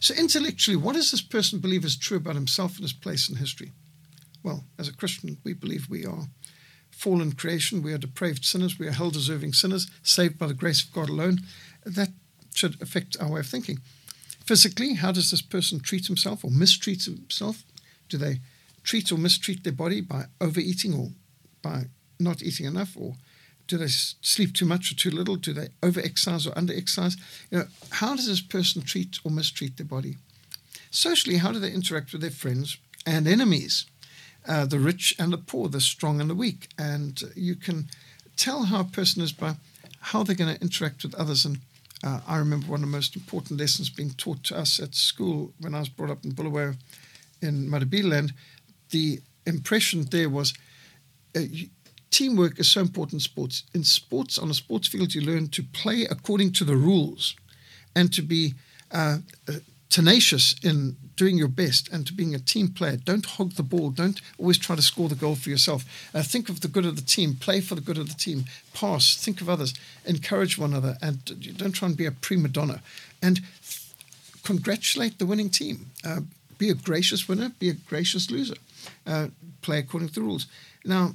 So, 0.00 0.14
intellectually, 0.14 0.76
what 0.76 0.94
does 0.94 1.10
this 1.10 1.22
person 1.22 1.58
believe 1.58 1.84
is 1.84 1.96
true 1.96 2.18
about 2.18 2.36
himself 2.36 2.76
and 2.76 2.82
his 2.82 2.92
place 2.92 3.28
in 3.28 3.36
history? 3.36 3.72
Well, 4.44 4.64
as 4.78 4.88
a 4.88 4.94
Christian, 4.94 5.38
we 5.42 5.52
believe 5.52 5.88
we 5.88 6.06
are 6.06 6.28
fallen 6.90 7.32
creation, 7.32 7.82
we 7.82 7.92
are 7.92 7.98
depraved 7.98 8.44
sinners, 8.44 8.78
we 8.78 8.86
are 8.86 8.92
hell 8.92 9.10
deserving 9.10 9.52
sinners, 9.52 9.90
saved 10.02 10.38
by 10.38 10.46
the 10.46 10.54
grace 10.54 10.84
of 10.84 10.92
God 10.92 11.08
alone. 11.08 11.40
That 11.84 12.10
should 12.54 12.80
affect 12.80 13.16
our 13.20 13.30
way 13.30 13.40
of 13.40 13.46
thinking. 13.46 13.78
Physically, 14.44 14.94
how 14.94 15.12
does 15.12 15.30
this 15.30 15.42
person 15.42 15.80
treat 15.80 16.06
himself 16.06 16.44
or 16.44 16.50
mistreat 16.50 17.04
himself? 17.04 17.64
Do 18.08 18.16
they 18.16 18.40
treat 18.82 19.12
or 19.12 19.18
mistreat 19.18 19.64
their 19.64 19.72
body 19.72 20.00
by 20.00 20.24
overeating 20.40 20.94
or 20.94 21.10
by 21.62 21.84
not 22.18 22.42
eating 22.42 22.66
enough 22.66 22.96
or 22.96 23.14
do 23.68 23.76
they 23.76 23.88
sleep 23.88 24.54
too 24.54 24.64
much 24.64 24.90
or 24.90 24.96
too 24.96 25.10
little? 25.10 25.36
Do 25.36 25.52
they 25.52 25.68
over-exercise 25.82 26.46
or 26.46 26.56
under-exercise? 26.56 27.16
You 27.50 27.58
know, 27.58 27.64
how 27.90 28.16
does 28.16 28.26
this 28.26 28.40
person 28.40 28.82
treat 28.82 29.20
or 29.24 29.30
mistreat 29.30 29.76
their 29.76 29.86
body? 29.86 30.16
Socially, 30.90 31.36
how 31.36 31.52
do 31.52 31.60
they 31.60 31.70
interact 31.70 32.12
with 32.12 32.22
their 32.22 32.30
friends 32.30 32.78
and 33.06 33.28
enemies, 33.28 33.84
uh, 34.48 34.64
the 34.64 34.80
rich 34.80 35.14
and 35.18 35.32
the 35.32 35.38
poor, 35.38 35.68
the 35.68 35.80
strong 35.80 36.20
and 36.20 36.30
the 36.30 36.34
weak? 36.34 36.68
And 36.78 37.22
you 37.36 37.54
can 37.54 37.88
tell 38.36 38.64
how 38.64 38.80
a 38.80 38.84
person 38.84 39.22
is 39.22 39.32
by 39.32 39.56
how 40.00 40.22
they're 40.22 40.34
going 40.34 40.54
to 40.54 40.62
interact 40.62 41.02
with 41.02 41.14
others. 41.14 41.44
And 41.44 41.58
uh, 42.02 42.20
I 42.26 42.38
remember 42.38 42.68
one 42.68 42.82
of 42.82 42.90
the 42.90 42.96
most 42.96 43.16
important 43.16 43.60
lessons 43.60 43.90
being 43.90 44.10
taught 44.10 44.44
to 44.44 44.56
us 44.56 44.80
at 44.80 44.94
school 44.94 45.52
when 45.60 45.74
I 45.74 45.80
was 45.80 45.90
brought 45.90 46.10
up 46.10 46.24
in 46.24 46.32
Bulawayo 46.32 46.74
in 47.42 47.68
Matabeleland. 47.68 48.32
The 48.90 49.20
impression 49.44 50.04
there 50.04 50.30
was 50.30 50.54
uh, 51.36 51.40
teamwork 52.10 52.58
is 52.58 52.70
so 52.70 52.80
important 52.80 53.14
in 53.14 53.20
sports. 53.20 53.64
In 53.74 53.84
sports, 53.84 54.38
on 54.38 54.50
a 54.50 54.54
sports 54.54 54.88
field, 54.88 55.14
you 55.14 55.20
learn 55.20 55.48
to 55.48 55.62
play 55.62 56.06
according 56.10 56.52
to 56.52 56.64
the 56.64 56.76
rules 56.76 57.34
and 57.94 58.12
to 58.12 58.22
be 58.22 58.54
uh, 58.90 59.18
uh, 59.48 59.52
tenacious 59.90 60.54
in 60.62 60.96
doing 61.16 61.36
your 61.36 61.48
best 61.48 61.88
and 61.92 62.06
to 62.06 62.12
being 62.12 62.34
a 62.34 62.38
team 62.38 62.68
player. 62.68 62.96
Don't 62.96 63.26
hog 63.26 63.52
the 63.52 63.62
ball. 63.62 63.90
Don't 63.90 64.20
always 64.38 64.58
try 64.58 64.76
to 64.76 64.82
score 64.82 65.08
the 65.08 65.14
goal 65.14 65.34
for 65.34 65.50
yourself. 65.50 65.84
Uh, 66.14 66.22
think 66.22 66.48
of 66.48 66.60
the 66.60 66.68
good 66.68 66.86
of 66.86 66.96
the 66.96 67.02
team. 67.02 67.34
Play 67.34 67.60
for 67.60 67.74
the 67.74 67.80
good 67.80 67.98
of 67.98 68.08
the 68.08 68.14
team. 68.14 68.44
Pass. 68.74 69.16
Think 69.16 69.40
of 69.40 69.48
others. 69.48 69.74
Encourage 70.04 70.58
one 70.58 70.70
another. 70.70 70.96
And 71.02 71.56
don't 71.56 71.72
try 71.72 71.88
and 71.88 71.96
be 71.96 72.06
a 72.06 72.12
prima 72.12 72.48
donna. 72.48 72.82
And 73.20 73.40
congratulate 74.44 75.18
the 75.18 75.26
winning 75.26 75.50
team. 75.50 75.90
Uh, 76.04 76.20
be 76.58 76.70
a 76.70 76.74
gracious 76.74 77.28
winner. 77.28 77.52
Be 77.58 77.70
a 77.70 77.74
gracious 77.74 78.30
loser. 78.30 78.56
Uh, 79.06 79.28
play 79.62 79.78
according 79.78 80.08
to 80.08 80.14
the 80.14 80.22
rules. 80.22 80.46
Now, 80.84 81.14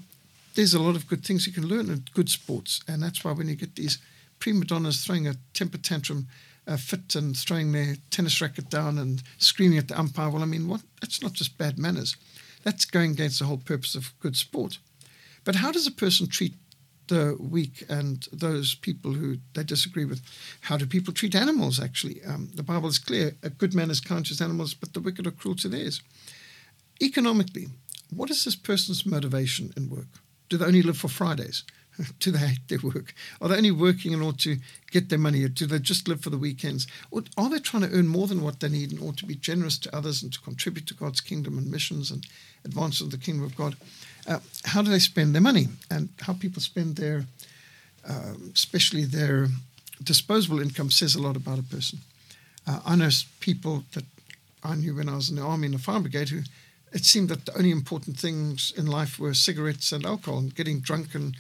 there's 0.55 0.73
a 0.73 0.81
lot 0.81 0.95
of 0.95 1.07
good 1.07 1.25
things 1.25 1.47
you 1.47 1.53
can 1.53 1.67
learn 1.67 1.89
in 1.89 2.05
good 2.13 2.29
sports, 2.29 2.81
and 2.87 3.01
that's 3.01 3.23
why 3.23 3.31
when 3.31 3.49
you 3.49 3.55
get 3.55 3.75
these 3.75 3.99
prima 4.39 4.65
donnas 4.65 5.03
throwing 5.03 5.27
a 5.27 5.35
temper 5.53 5.77
tantrum 5.77 6.27
uh, 6.67 6.77
fit 6.77 7.15
and 7.15 7.35
throwing 7.35 7.71
their 7.71 7.95
tennis 8.09 8.41
racket 8.41 8.69
down 8.69 8.97
and 8.97 9.23
screaming 9.37 9.77
at 9.77 9.87
the 9.87 9.99
umpire, 9.99 10.29
well, 10.29 10.43
I 10.43 10.45
mean, 10.45 10.67
what? 10.67 10.81
That's 11.01 11.21
not 11.21 11.33
just 11.33 11.57
bad 11.57 11.77
manners. 11.77 12.15
That's 12.63 12.85
going 12.85 13.11
against 13.11 13.39
the 13.39 13.45
whole 13.45 13.57
purpose 13.57 13.95
of 13.95 14.17
good 14.19 14.37
sport. 14.37 14.77
But 15.43 15.55
how 15.55 15.71
does 15.71 15.87
a 15.87 15.91
person 15.91 16.27
treat 16.27 16.53
the 17.07 17.35
weak 17.37 17.83
and 17.89 18.27
those 18.31 18.75
people 18.75 19.13
who 19.13 19.37
they 19.53 19.63
disagree 19.63 20.05
with? 20.05 20.21
How 20.61 20.77
do 20.77 20.85
people 20.85 21.13
treat 21.13 21.35
animals, 21.35 21.81
actually? 21.81 22.23
Um, 22.23 22.49
the 22.55 22.63
Bible 22.63 22.87
is 22.87 22.99
clear 22.99 23.35
a 23.43 23.49
good 23.49 23.73
man 23.73 23.91
is 23.91 23.99
kind 23.99 24.25
to 24.25 24.29
his 24.29 24.41
animals, 24.41 24.73
but 24.73 24.93
the 24.93 25.01
wicked 25.01 25.27
are 25.27 25.31
cruel 25.31 25.55
to 25.57 25.69
theirs. 25.69 26.01
Economically, 27.01 27.67
what 28.09 28.29
is 28.29 28.45
this 28.45 28.55
person's 28.55 29.05
motivation 29.05 29.73
in 29.75 29.89
work? 29.89 30.07
Do 30.49 30.57
they 30.57 30.65
only 30.65 30.81
live 30.81 30.97
for 30.97 31.07
Fridays? 31.07 31.63
do 32.19 32.31
they 32.31 32.39
hate 32.39 32.67
their 32.67 32.79
work? 32.79 33.13
Are 33.41 33.49
they 33.49 33.57
only 33.57 33.71
working 33.71 34.13
in 34.13 34.21
order 34.21 34.37
to 34.39 34.57
get 34.91 35.09
their 35.09 35.19
money? 35.19 35.43
Or 35.43 35.47
do 35.47 35.65
they 35.65 35.79
just 35.79 36.07
live 36.07 36.21
for 36.21 36.29
the 36.29 36.37
weekends? 36.37 36.87
Or 37.11 37.23
are 37.37 37.49
they 37.49 37.59
trying 37.59 37.83
to 37.83 37.95
earn 37.95 38.07
more 38.07 38.27
than 38.27 38.41
what 38.41 38.59
they 38.59 38.69
need 38.69 38.91
in 38.91 38.99
order 38.99 39.17
to 39.17 39.25
be 39.25 39.35
generous 39.35 39.77
to 39.79 39.95
others 39.95 40.23
and 40.23 40.31
to 40.33 40.39
contribute 40.41 40.87
to 40.87 40.93
God's 40.93 41.21
kingdom 41.21 41.57
and 41.57 41.69
missions 41.69 42.11
and 42.11 42.25
advance 42.65 43.01
of 43.01 43.11
the 43.11 43.17
kingdom 43.17 43.45
of 43.45 43.55
God? 43.55 43.75
Uh, 44.27 44.39
how 44.65 44.81
do 44.81 44.89
they 44.89 44.99
spend 44.99 45.33
their 45.33 45.41
money 45.41 45.67
and 45.91 46.09
how 46.21 46.33
people 46.33 46.61
spend 46.61 46.95
their, 46.95 47.25
um, 48.07 48.51
especially 48.53 49.05
their 49.05 49.49
disposable 50.01 50.61
income, 50.61 50.89
says 50.89 51.15
a 51.15 51.21
lot 51.21 51.35
about 51.35 51.59
a 51.59 51.63
person. 51.63 51.99
Uh, 52.65 52.79
I 52.85 52.95
know 52.95 53.09
people 53.39 53.83
that 53.93 54.05
I 54.63 54.75
knew 54.75 54.95
when 54.95 55.09
I 55.09 55.15
was 55.15 55.29
in 55.29 55.35
the 55.35 55.41
army 55.41 55.65
in 55.65 55.73
the 55.73 55.79
fire 55.79 55.99
brigade 55.99 56.29
who 56.29 56.41
it 56.93 57.05
seemed 57.05 57.29
that 57.29 57.45
the 57.45 57.57
only 57.57 57.71
important 57.71 58.17
things 58.17 58.71
in 58.77 58.85
life 58.85 59.19
were 59.19 59.33
cigarettes 59.33 59.91
and 59.91 60.05
alcohol, 60.05 60.39
and 60.39 60.55
getting 60.55 60.79
drunk 60.79 61.15
and 61.15 61.35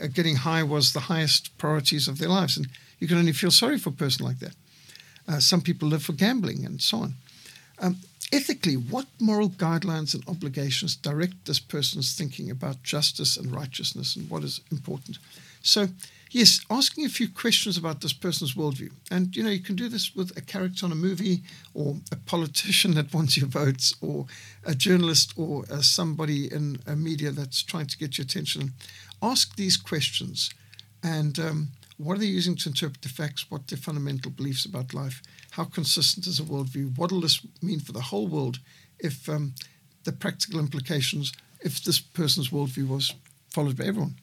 uh, 0.00 0.06
getting 0.06 0.36
high 0.36 0.62
was 0.62 0.92
the 0.92 1.00
highest 1.00 1.56
priorities 1.58 2.08
of 2.08 2.18
their 2.18 2.28
lives. 2.28 2.56
And 2.56 2.68
you 2.98 3.08
can 3.08 3.18
only 3.18 3.32
feel 3.32 3.50
sorry 3.50 3.78
for 3.78 3.88
a 3.88 3.92
person 3.92 4.24
like 4.24 4.38
that. 4.40 4.54
Uh, 5.26 5.40
some 5.40 5.60
people 5.60 5.88
live 5.88 6.02
for 6.02 6.12
gambling 6.12 6.64
and 6.64 6.80
so 6.80 6.98
on. 6.98 7.14
Um, 7.78 7.96
ethically, 8.32 8.76
what 8.76 9.06
moral 9.18 9.50
guidelines 9.50 10.14
and 10.14 10.26
obligations 10.28 10.96
direct 10.96 11.46
this 11.46 11.60
person's 11.60 12.14
thinking 12.14 12.50
about 12.50 12.82
justice 12.82 13.36
and 13.36 13.54
righteousness 13.54 14.16
and 14.16 14.28
what 14.28 14.44
is 14.44 14.60
important? 14.70 15.18
So, 15.62 15.88
yes, 16.30 16.60
asking 16.70 17.04
a 17.04 17.08
few 17.08 17.28
questions 17.28 17.76
about 17.76 18.00
this 18.00 18.12
person's 18.12 18.54
worldview. 18.54 18.92
And, 19.10 19.34
you 19.36 19.42
know, 19.42 19.50
you 19.50 19.60
can 19.60 19.76
do 19.76 19.88
this 19.88 20.14
with 20.14 20.36
a 20.36 20.40
character 20.40 20.86
on 20.86 20.92
a 20.92 20.96
movie 20.96 21.42
or 21.74 21.96
a 22.12 22.16
politician 22.16 22.94
that 22.96 23.14
wants 23.14 23.36
your 23.36 23.48
votes 23.48 23.94
or 24.00 24.26
a 24.64 24.74
journalist 24.74 25.32
or 25.36 25.64
uh, 25.70 25.80
somebody 25.80 26.52
in 26.52 26.78
a 26.86 26.96
media 26.96 27.30
that's 27.30 27.62
trying 27.62 27.86
to 27.86 27.98
get 27.98 28.18
your 28.18 28.24
attention. 28.24 28.72
Ask 29.22 29.56
these 29.56 29.76
questions 29.76 30.50
and 31.02 31.38
um, 31.38 31.68
what 31.96 32.16
are 32.16 32.20
they 32.20 32.26
using 32.26 32.54
to 32.56 32.68
interpret 32.68 33.02
the 33.02 33.08
facts? 33.08 33.50
What 33.50 33.66
their 33.66 33.78
fundamental 33.78 34.30
beliefs 34.30 34.64
about 34.64 34.94
life? 34.94 35.20
How 35.50 35.64
consistent 35.64 36.26
is 36.26 36.38
a 36.38 36.44
worldview? 36.44 36.96
What 36.96 37.10
will 37.10 37.20
this 37.20 37.40
mean 37.60 37.80
for 37.80 37.92
the 37.92 38.00
whole 38.00 38.28
world 38.28 38.60
if 38.98 39.28
um, 39.28 39.54
the 40.04 40.12
practical 40.12 40.60
implications, 40.60 41.32
if 41.60 41.82
this 41.82 42.00
person's 42.00 42.50
worldview 42.50 42.88
was 42.88 43.14
followed 43.50 43.76
by 43.76 43.84
everyone? 43.84 44.14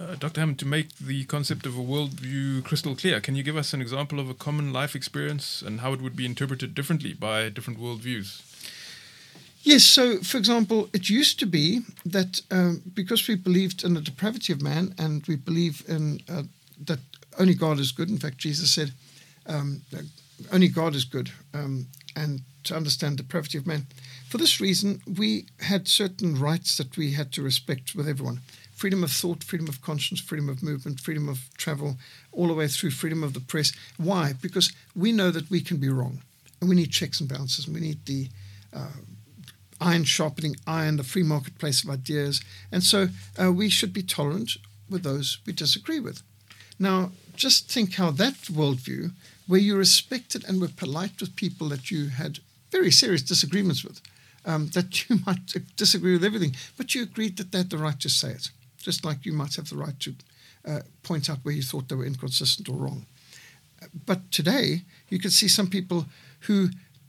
Uh, 0.00 0.14
Dr. 0.16 0.40
Hammond, 0.40 0.58
to 0.60 0.66
make 0.66 0.96
the 0.96 1.24
concept 1.24 1.66
of 1.66 1.76
a 1.76 1.82
worldview 1.82 2.64
crystal 2.64 2.94
clear, 2.94 3.20
can 3.20 3.36
you 3.36 3.42
give 3.42 3.56
us 3.56 3.72
an 3.72 3.80
example 3.80 4.20
of 4.20 4.28
a 4.28 4.34
common 4.34 4.72
life 4.72 4.94
experience 4.94 5.62
and 5.62 5.80
how 5.80 5.92
it 5.92 6.00
would 6.00 6.16
be 6.16 6.26
interpreted 6.26 6.74
differently 6.74 7.12
by 7.12 7.48
different 7.48 7.80
worldviews? 7.80 8.42
Yes, 9.62 9.82
so 9.82 10.18
for 10.18 10.38
example, 10.38 10.88
it 10.92 11.08
used 11.08 11.40
to 11.40 11.46
be 11.46 11.80
that 12.04 12.40
um, 12.52 12.82
because 12.94 13.26
we 13.26 13.34
believed 13.34 13.82
in 13.82 13.94
the 13.94 14.00
depravity 14.00 14.52
of 14.52 14.62
man 14.62 14.94
and 14.96 15.26
we 15.26 15.34
believe 15.34 15.82
in 15.88 16.20
uh, 16.28 16.44
that 16.84 17.00
only 17.38 17.54
God 17.54 17.80
is 17.80 17.90
good, 17.92 18.08
in 18.08 18.18
fact, 18.18 18.38
Jesus 18.38 18.70
said, 18.70 18.92
um, 19.46 19.82
only 20.52 20.68
God 20.68 20.94
is 20.94 21.04
good, 21.04 21.30
um, 21.54 21.86
and 22.14 22.42
to 22.64 22.76
understand 22.76 23.18
the 23.18 23.22
depravity 23.22 23.58
of 23.58 23.66
man. 23.66 23.86
For 24.28 24.38
this 24.38 24.60
reason, 24.60 25.00
we 25.16 25.46
had 25.60 25.88
certain 25.88 26.38
rights 26.38 26.76
that 26.76 26.96
we 26.96 27.12
had 27.12 27.32
to 27.32 27.42
respect 27.42 27.94
with 27.94 28.08
everyone 28.08 28.40
freedom 28.76 29.02
of 29.02 29.10
thought, 29.10 29.42
freedom 29.42 29.68
of 29.68 29.80
conscience, 29.80 30.20
freedom 30.20 30.50
of 30.50 30.62
movement, 30.62 31.00
freedom 31.00 31.28
of 31.28 31.48
travel, 31.56 31.96
all 32.30 32.48
the 32.48 32.54
way 32.54 32.68
through 32.68 32.90
freedom 32.90 33.24
of 33.24 33.32
the 33.32 33.40
press. 33.40 33.72
Why? 33.96 34.34
Because 34.34 34.70
we 34.94 35.12
know 35.12 35.30
that 35.30 35.50
we 35.50 35.62
can 35.62 35.78
be 35.78 35.88
wrong, 35.88 36.20
and 36.60 36.68
we 36.68 36.76
need 36.76 36.92
checks 36.92 37.18
and 37.18 37.28
balances, 37.28 37.66
and 37.66 37.74
we 37.74 37.80
need 37.80 38.04
the 38.04 38.28
uh, 38.74 39.00
iron 39.80 40.04
sharpening 40.04 40.56
iron, 40.66 40.98
the 40.98 41.04
free 41.04 41.22
marketplace 41.22 41.82
of 41.82 41.90
ideas, 41.90 42.42
and 42.70 42.82
so 42.82 43.08
uh, 43.42 43.50
we 43.50 43.70
should 43.70 43.94
be 43.94 44.02
tolerant 44.02 44.52
with 44.90 45.02
those 45.02 45.38
we 45.46 45.54
disagree 45.54 45.98
with. 45.98 46.22
Now, 46.78 47.12
just 47.34 47.70
think 47.70 47.94
how 47.94 48.10
that 48.12 48.34
worldview, 48.34 49.12
where 49.46 49.60
you 49.60 49.76
respected 49.76 50.44
and 50.44 50.60
were 50.60 50.68
polite 50.68 51.18
with 51.20 51.34
people 51.34 51.70
that 51.70 51.90
you 51.90 52.08
had 52.08 52.40
very 52.70 52.90
serious 52.90 53.22
disagreements 53.22 53.82
with, 53.82 54.02
um, 54.44 54.68
that 54.74 55.08
you 55.08 55.20
might 55.24 55.54
disagree 55.76 56.12
with 56.12 56.24
everything, 56.24 56.54
but 56.76 56.94
you 56.94 57.02
agreed 57.02 57.38
that 57.38 57.52
they 57.52 57.58
had 57.58 57.70
the 57.70 57.78
right 57.78 57.98
to 58.00 58.10
say 58.10 58.32
it 58.32 58.50
just 58.86 59.04
like 59.04 59.26
you 59.26 59.32
might 59.32 59.56
have 59.56 59.68
the 59.68 59.76
right 59.76 59.98
to 59.98 60.14
uh, 60.64 60.78
point 61.02 61.28
out 61.28 61.38
where 61.42 61.52
you 61.52 61.62
thought 61.62 61.88
they 61.88 61.96
were 61.96 62.06
inconsistent 62.06 62.68
or 62.68 62.76
wrong. 62.76 63.04
But 64.06 64.30
today, 64.30 64.82
you 65.08 65.18
can 65.18 65.32
see 65.32 65.48
some 65.48 65.66
people 65.66 66.06
who 66.46 66.68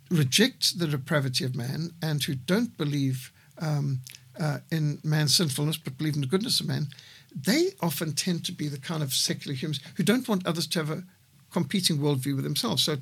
reject 0.10 0.80
the 0.80 0.88
depravity 0.88 1.46
of 1.46 1.56
man 1.56 1.92
and 2.02 2.24
who 2.24 2.34
don't 2.34 2.76
believe 2.78 3.32
um, 3.60 4.00
uh, 4.40 4.58
in 4.72 5.00
man's 5.04 5.36
sinfulness 5.36 5.78
but 5.78 6.00
believe 6.00 6.16
in 6.16 6.22
the 6.22 6.34
goodness 6.34 6.60
of 6.60 6.68
man. 6.68 6.88
They 7.36 7.74
often 7.80 8.14
tend 8.14 8.44
to 8.46 8.52
be 8.52 8.68
the 8.70 8.80
kind 8.80 9.04
of 9.04 9.14
secular 9.14 9.56
humans 9.56 9.80
who 9.98 10.04
don't 10.04 10.28
want 10.28 10.48
others 10.48 10.66
to 10.68 10.80
have 10.80 10.90
a 10.90 11.04
competing 11.52 12.00
worldview 12.00 12.36
with 12.36 12.44
themselves. 12.44 12.84
So 12.84 12.98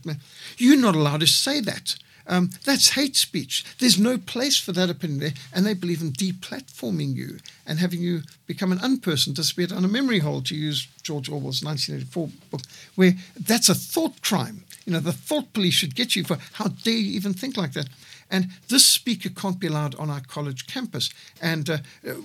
you're 0.57 0.77
not 0.87 0.95
allowed 0.95 1.21
to 1.21 1.27
say 1.27 1.61
that. 1.61 1.95
Um, 2.27 2.49
that's 2.63 2.91
hate 2.91 3.15
speech. 3.15 3.63
There's 3.79 3.99
no 3.99 4.17
place 4.17 4.59
for 4.59 4.71
that 4.73 4.89
opinion 4.89 5.19
there. 5.19 5.33
And 5.53 5.65
they 5.65 5.73
believe 5.73 6.01
in 6.01 6.11
deplatforming 6.11 7.15
you 7.15 7.37
and 7.65 7.79
having 7.79 8.01
you 8.01 8.21
become 8.47 8.71
an 8.71 8.79
unperson, 8.79 9.33
disappear 9.33 9.67
on 9.75 9.85
a 9.85 9.89
memory 9.89 10.19
hole, 10.19 10.41
to 10.43 10.55
use 10.55 10.87
George 11.03 11.29
Orwell's 11.29 11.63
1984 11.63 12.29
book, 12.51 12.61
where 12.95 13.13
that's 13.39 13.69
a 13.69 13.75
thought 13.75 14.21
crime. 14.21 14.63
You 14.85 14.93
know, 14.93 14.99
the 14.99 15.11
thought 15.11 15.53
police 15.53 15.73
should 15.73 15.95
get 15.95 16.15
you 16.15 16.23
for 16.23 16.37
how 16.53 16.67
dare 16.67 16.93
you 16.93 17.11
even 17.13 17.33
think 17.33 17.57
like 17.57 17.73
that. 17.73 17.89
And 18.29 18.49
this 18.69 18.85
speaker 18.85 19.29
can't 19.29 19.59
be 19.59 19.67
allowed 19.67 19.95
on 19.95 20.09
our 20.09 20.21
college 20.21 20.67
campus. 20.67 21.09
And 21.41 21.69
uh, 21.69 21.77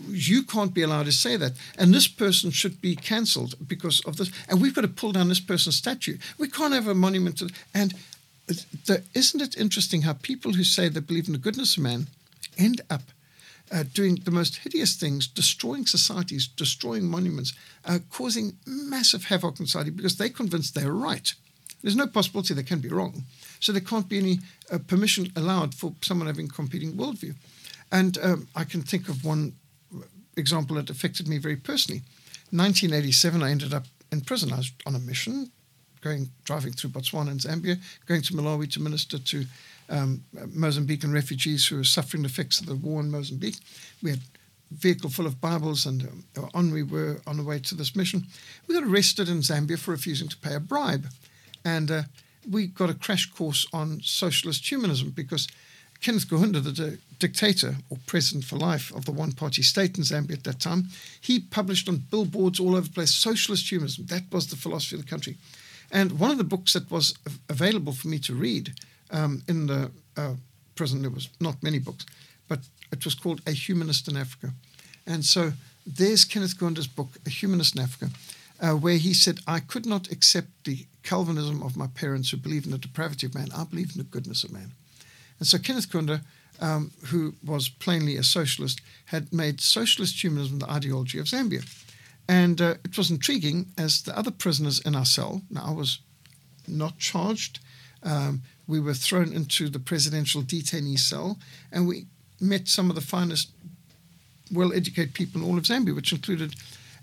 you 0.09 0.43
can't 0.43 0.73
be 0.73 0.83
allowed 0.83 1.07
to 1.07 1.13
say 1.13 1.37
that. 1.37 1.53
And 1.79 1.93
this 1.93 2.09
person 2.09 2.51
should 2.51 2.81
be 2.81 2.97
cancelled 2.97 3.55
because 3.67 4.01
of 4.01 4.17
this. 4.17 4.31
And 4.49 4.61
we've 4.61 4.75
got 4.75 4.83
to 4.83 4.89
pull 4.89 5.13
down 5.13 5.29
this 5.29 5.41
person's 5.41 5.77
statue. 5.77 6.17
We 6.39 6.49
can't 6.49 6.75
have 6.75 6.89
a 6.89 6.95
monument 6.95 7.39
to. 7.39 7.51
And 7.75 7.95
the, 8.87 9.03
isn't 9.15 9.41
it 9.41 9.57
interesting 9.57 10.03
how 10.03 10.15
people 10.15 10.53
who 10.55 10.65
say 10.65 10.89
they 10.89 11.01
believe 11.01 11.27
in 11.27 11.33
the 11.33 11.39
goodness 11.39 11.77
of 11.77 11.83
man 11.83 12.07
end 12.59 12.81
up 12.91 13.03
uh, 13.73 13.85
doing 13.95 14.17
the 14.25 14.31
most 14.31 14.59
hideous 14.59 14.97
things, 14.97 15.27
destroying 15.27 15.87
societies, 15.87 16.49
destroying 16.49 17.05
monuments, 17.05 17.53
uh, 17.85 17.99
causing 18.11 18.57
massive 18.67 19.25
havoc 19.25 19.61
in 19.61 19.67
society 19.67 19.91
because 19.91 20.17
they're 20.17 20.29
convinced 20.29 20.75
they're 20.75 20.93
right. 20.93 21.35
There's 21.83 21.97
no 21.97 22.07
possibility 22.07 22.53
they 22.53 22.63
can 22.63 22.81
be 22.81 22.89
wrong. 22.89 23.25
So 23.61 23.73
there 23.73 23.81
can't 23.81 24.09
be 24.09 24.19
any 24.19 24.39
uh, 24.71 24.79
permission 24.79 25.33
allowed 25.37 25.75
for 25.75 25.95
someone 26.03 26.27
having 26.27 26.49
competing 26.49 26.95
worldview. 26.95 27.35
And 27.93 28.19
um, 28.23 28.49
I 28.55 28.65
can 28.65 28.83
think 28.83 29.09
of 29.09 29.25
one 29.25 29.55
example 30.37 30.77
that 30.77 30.91
affected 30.91 31.29
me 31.29 31.39
very 31.39 31.57
personally. 31.57 32.03
1987, 32.51 33.43
I 33.43 33.51
ended 33.51 33.73
up 33.73 33.87
in 34.11 34.21
prison. 34.23 34.53
I 34.53 34.57
was 34.57 34.73
on 34.87 34.95
a 34.95 34.99
mission, 34.99 35.51
going 36.01 36.31
driving 36.45 36.73
through 36.73 36.91
Botswana 36.91 37.31
and 37.31 37.41
Zambia, 37.41 37.79
going 38.07 38.23
to 38.23 38.35
Malawi 38.35 38.71
to 38.73 38.81
minister 38.81 39.19
to 39.19 39.45
um, 39.89 40.23
Mozambican 40.35 41.13
refugees 41.13 41.67
who 41.67 41.77
were 41.77 41.85
suffering 41.85 42.23
the 42.23 42.29
effects 42.29 42.61
of 42.61 42.67
the 42.67 42.75
war 42.75 43.01
in 43.01 43.11
Mozambique. 43.11 43.59
We 44.03 44.11
had 44.11 44.21
a 44.21 44.75
vehicle 44.75 45.11
full 45.11 45.27
of 45.27 45.41
Bibles, 45.41 45.87
and 45.87 46.03
um, 46.37 46.49
on 46.55 46.73
we 46.73 46.83
were 46.83 47.21
on 47.27 47.37
the 47.37 47.43
way 47.43 47.59
to 47.59 47.75
this 47.75 47.97
mission. 47.97 48.27
We 48.67 48.75
got 48.75 48.85
arrested 48.85 49.29
in 49.29 49.39
Zambia 49.39 49.79
for 49.79 49.91
refusing 49.91 50.29
to 50.29 50.37
pay 50.37 50.55
a 50.55 50.61
bribe, 50.61 51.07
and 51.65 51.91
uh, 51.91 52.03
we 52.49 52.69
got 52.69 52.91
a 52.91 52.95
crash 52.95 53.31
course 53.31 53.67
on 53.73 54.01
socialist 54.03 54.69
humanism 54.69 55.11
because 55.11 55.49
Kenneth 56.01 56.29
Kaunda, 56.29 56.63
the 56.63 56.73
di- 56.73 56.99
dictator 57.19 57.77
or 57.91 57.99
president 58.07 58.45
for 58.45 58.57
life 58.57 58.91
of 58.95 59.05
the 59.05 59.13
one 59.13 59.33
party 59.33 59.63
state 59.63 59.99
in 59.99 60.05
Zambia 60.05 60.39
at 60.39 60.45
that 60.45 60.61
time, 60.61 60.89
he 61.21 61.41
published 61.41 61.89
on 61.89 62.05
billboards 62.11 62.59
all 62.59 62.71
over 62.71 62.87
the 62.87 62.93
place 62.93 63.15
socialist 63.15 63.69
humanism. 63.69 64.07
That 64.07 64.25
was 64.33 64.47
the 64.47 64.57
philosophy 64.57 64.97
of 64.97 65.03
the 65.03 65.11
country. 65.11 65.37
And 65.91 66.19
one 66.19 66.31
of 66.31 66.39
the 66.39 66.45
books 66.45 66.73
that 66.73 66.91
was 66.91 67.15
available 67.49 67.93
for 67.93 68.09
me 68.09 68.19
to 68.21 68.35
read 68.35 68.73
um, 69.11 69.43
in 69.49 69.67
the 69.67 69.91
uh, 70.17 70.35
prison, 70.75 71.03
there 71.03 71.11
was 71.11 71.29
not 71.41 71.63
many 71.63 71.79
books, 71.79 72.07
but 72.49 72.61
it 72.93 73.05
was 73.05 73.15
called 73.15 73.41
A 73.47 73.53
Humanist 73.53 74.09
in 74.09 74.17
Africa. 74.17 74.53
And 75.07 75.25
so 75.25 75.53
there's 75.87 76.25
Kenneth 76.25 76.59
Kaunda's 76.59 76.87
book, 76.87 77.09
A 77.27 77.31
Humanist 77.31 77.77
in 77.77 77.83
Africa, 77.83 78.13
uh, 78.61 78.73
where 78.73 78.99
he 78.99 79.15
said, 79.15 79.41
I 79.47 79.61
could 79.61 79.87
not 79.87 80.11
accept 80.11 80.49
the 80.65 80.87
Calvinism 81.03 81.63
of 81.63 81.77
my 81.77 81.87
parents 81.87 82.31
who 82.31 82.37
believe 82.37 82.65
in 82.65 82.73
the 82.73 82.79
depravity 82.79 83.27
of 83.27 83.35
man. 83.35 83.49
I 83.57 83.65
believe 83.65 83.93
in 83.93 83.99
the 83.99 84.05
goodness 84.05 84.45
of 84.45 84.53
man. 84.53 84.73
And 85.39 85.49
so 85.49 85.59
Kenneth 85.59 85.91
Kaunda, 85.91 86.21
um, 86.61 86.93
who 87.07 87.35
was 87.45 87.69
plainly 87.69 88.17
a 88.17 88.23
socialist, 88.23 88.81
had 89.07 89.33
made 89.33 89.61
socialist 89.61 90.23
humanism 90.23 90.59
the 90.59 90.71
ideology 90.71 91.19
of 91.19 91.27
Zambia. 91.27 91.65
And 92.31 92.61
uh, 92.61 92.75
it 92.85 92.97
was 92.97 93.11
intriguing 93.11 93.73
as 93.77 94.03
the 94.03 94.17
other 94.17 94.31
prisoners 94.31 94.79
in 94.79 94.95
our 94.95 95.05
cell, 95.05 95.43
now 95.51 95.65
I 95.67 95.73
was 95.73 95.99
not 96.69 96.97
charged, 96.97 97.59
um, 98.05 98.43
we 98.69 98.79
were 98.79 98.95
thrown 98.95 99.33
into 99.33 99.69
the 99.69 99.81
presidential 99.81 100.41
detainee 100.41 100.97
cell 100.97 101.41
and 101.73 101.89
we 101.89 102.07
met 102.41 102.69
some 102.69 102.89
of 102.89 102.95
the 102.95 103.01
finest, 103.01 103.51
well 104.53 104.73
educated 104.73 105.13
people 105.13 105.41
in 105.41 105.47
all 105.49 105.59
of 105.59 105.65
Zambia, 105.65 105.93
which 105.93 106.13
included 106.13 106.55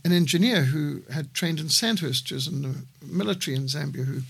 an 0.06 0.14
engineer 0.14 0.62
who 0.62 1.02
had 1.12 1.34
trained 1.34 1.60
in 1.60 1.68
Sandhurst, 1.68 2.30
who's 2.30 2.48
in 2.48 2.62
the 2.62 2.86
military 3.06 3.58
in 3.58 3.66
Zambia, 3.66 4.06
who 4.06 4.22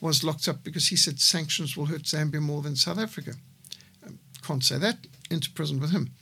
was 0.00 0.24
locked 0.24 0.48
up 0.48 0.64
because 0.64 0.88
he 0.88 0.96
said 0.96 1.20
sanctions 1.20 1.76
will 1.76 1.84
hurt 1.84 2.04
Zambia 2.04 2.40
more 2.40 2.62
than 2.62 2.76
South 2.76 2.98
Africa. 2.98 3.32
Um, 4.06 4.18
can't 4.42 4.64
say 4.64 4.78
that. 4.78 4.96
Into 5.30 5.50
prison 5.50 5.80
with 5.80 5.90
him. 5.90 6.12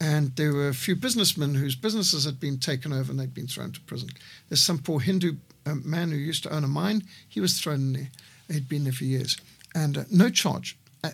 And 0.00 0.34
there 0.36 0.52
were 0.52 0.68
a 0.68 0.74
few 0.74 0.94
businessmen 0.94 1.54
whose 1.54 1.74
businesses 1.74 2.24
had 2.24 2.38
been 2.38 2.58
taken 2.58 2.92
over 2.92 3.10
and 3.10 3.18
they'd 3.18 3.34
been 3.34 3.48
thrown 3.48 3.72
to 3.72 3.80
prison. 3.80 4.10
There's 4.48 4.62
some 4.62 4.78
poor 4.78 5.00
Hindu 5.00 5.36
um, 5.66 5.82
man 5.84 6.10
who 6.10 6.16
used 6.16 6.44
to 6.44 6.54
own 6.54 6.64
a 6.64 6.68
mine. 6.68 7.02
He 7.28 7.40
was 7.40 7.58
thrown 7.58 7.80
in 7.80 7.92
there. 7.94 8.10
He'd 8.50 8.68
been 8.68 8.84
there 8.84 8.92
for 8.92 9.04
years. 9.04 9.36
And 9.74 9.98
uh, 9.98 10.04
no 10.10 10.30
charge. 10.30 10.78
Uh, 11.02 11.10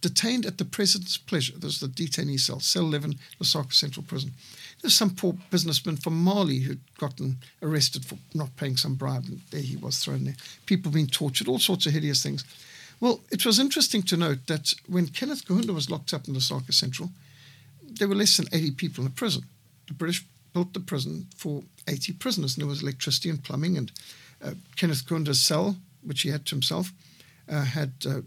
detained 0.00 0.46
at 0.46 0.58
the 0.58 0.64
president's 0.64 1.16
pleasure. 1.16 1.58
There's 1.58 1.80
the 1.80 1.88
detainee 1.88 2.38
cell, 2.38 2.60
cell 2.60 2.84
11, 2.84 3.16
Lusaka 3.40 3.72
Central 3.72 4.04
Prison. 4.06 4.32
There's 4.80 4.94
some 4.94 5.10
poor 5.10 5.34
businessman 5.50 5.96
from 5.96 6.22
Mali 6.22 6.60
who'd 6.60 6.80
gotten 6.98 7.38
arrested 7.62 8.04
for 8.04 8.16
not 8.32 8.56
paying 8.56 8.76
some 8.76 8.94
bribe, 8.94 9.24
and 9.26 9.40
there 9.50 9.60
he 9.60 9.76
was 9.76 9.98
thrown 9.98 10.24
there. 10.24 10.36
People 10.66 10.92
being 10.92 11.08
tortured, 11.08 11.48
all 11.48 11.58
sorts 11.58 11.86
of 11.86 11.92
hideous 11.92 12.22
things. 12.22 12.44
Well, 13.00 13.20
it 13.30 13.44
was 13.44 13.58
interesting 13.58 14.02
to 14.04 14.16
note 14.16 14.46
that 14.46 14.74
when 14.86 15.08
Kenneth 15.08 15.46
Kaunda 15.46 15.74
was 15.74 15.90
locked 15.90 16.14
up 16.14 16.28
in 16.28 16.34
Lusaka 16.34 16.72
Central, 16.72 17.10
there 17.88 18.08
were 18.08 18.14
less 18.14 18.36
than 18.36 18.46
80 18.52 18.72
people 18.72 19.04
in 19.04 19.10
the 19.10 19.14
prison. 19.14 19.44
The 19.86 19.94
British 19.94 20.24
built 20.52 20.74
the 20.74 20.80
prison 20.80 21.26
for 21.36 21.62
80 21.86 22.14
prisoners, 22.14 22.54
and 22.54 22.62
there 22.62 22.68
was 22.68 22.82
electricity 22.82 23.30
and 23.30 23.42
plumbing. 23.42 23.76
And 23.76 23.92
uh, 24.42 24.52
Kenneth 24.76 25.06
Kaunda's 25.08 25.40
cell, 25.40 25.76
which 26.02 26.22
he 26.22 26.30
had 26.30 26.46
to 26.46 26.54
himself, 26.54 26.92
uh, 27.48 27.64
had 27.64 27.92
uh, 28.08 28.20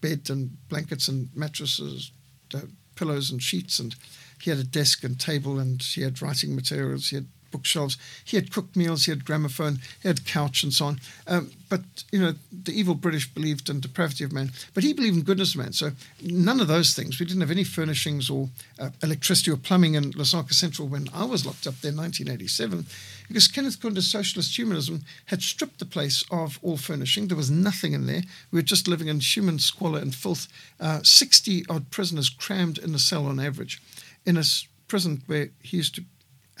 bed 0.00 0.28
and 0.30 0.56
blankets 0.68 1.08
and 1.08 1.28
mattresses, 1.34 2.12
uh, 2.54 2.60
pillows 2.96 3.30
and 3.30 3.42
sheets, 3.42 3.78
and 3.78 3.94
he 4.40 4.50
had 4.50 4.58
a 4.58 4.64
desk 4.64 5.04
and 5.04 5.18
table, 5.18 5.58
and 5.58 5.82
he 5.82 6.02
had 6.02 6.22
writing 6.22 6.54
materials. 6.54 7.08
He 7.08 7.16
had 7.16 7.26
bookshelves. 7.50 7.96
He 8.24 8.36
had 8.36 8.52
cooked 8.52 8.76
meals. 8.76 9.04
He 9.04 9.12
had 9.12 9.24
gramophone. 9.24 9.80
He 10.02 10.08
had 10.08 10.24
couch 10.24 10.62
and 10.62 10.72
so 10.72 10.86
on. 10.86 11.00
Um, 11.26 11.50
but 11.70 11.82
you 12.10 12.20
know, 12.20 12.34
the 12.52 12.72
evil 12.72 12.94
British 12.94 13.32
believed 13.32 13.70
in 13.70 13.80
depravity 13.80 14.24
of 14.24 14.32
man, 14.32 14.50
but 14.74 14.82
he 14.82 14.92
believed 14.92 15.16
in 15.16 15.22
goodness 15.22 15.54
of 15.54 15.60
man. 15.60 15.72
So 15.72 15.92
none 16.20 16.60
of 16.60 16.66
those 16.68 16.94
things. 16.94 17.18
We 17.18 17.26
didn't 17.26 17.42
have 17.42 17.50
any 17.50 17.64
furnishings 17.64 18.28
or 18.28 18.48
uh, 18.78 18.90
electricity 19.02 19.52
or 19.52 19.56
plumbing 19.56 19.94
in 19.94 20.12
Lusaka 20.12 20.52
Central 20.52 20.88
when 20.88 21.08
I 21.14 21.24
was 21.24 21.46
locked 21.46 21.68
up 21.68 21.80
there 21.80 21.92
in 21.92 21.96
1987, 21.96 22.86
because 23.28 23.46
Kenneth 23.46 23.80
Kaunda's 23.80 24.08
socialist 24.08 24.58
humanism 24.58 25.04
had 25.26 25.42
stripped 25.42 25.78
the 25.78 25.86
place 25.86 26.24
of 26.30 26.58
all 26.60 26.76
furnishing. 26.76 27.28
There 27.28 27.36
was 27.36 27.52
nothing 27.52 27.92
in 27.92 28.06
there. 28.06 28.22
We 28.50 28.58
were 28.58 28.62
just 28.62 28.88
living 28.88 29.06
in 29.06 29.20
human 29.20 29.60
squalor 29.60 30.00
and 30.00 30.14
filth. 30.14 30.48
Uh, 30.80 31.00
60 31.04 31.64
odd 31.70 31.90
prisoners 31.90 32.28
crammed 32.28 32.78
in 32.78 32.94
a 32.96 32.98
cell 32.98 33.26
on 33.26 33.38
average, 33.38 33.80
in 34.26 34.36
a 34.36 34.44
prison 34.88 35.22
where 35.26 35.50
he 35.62 35.76
used 35.76 35.94
to 35.94 36.04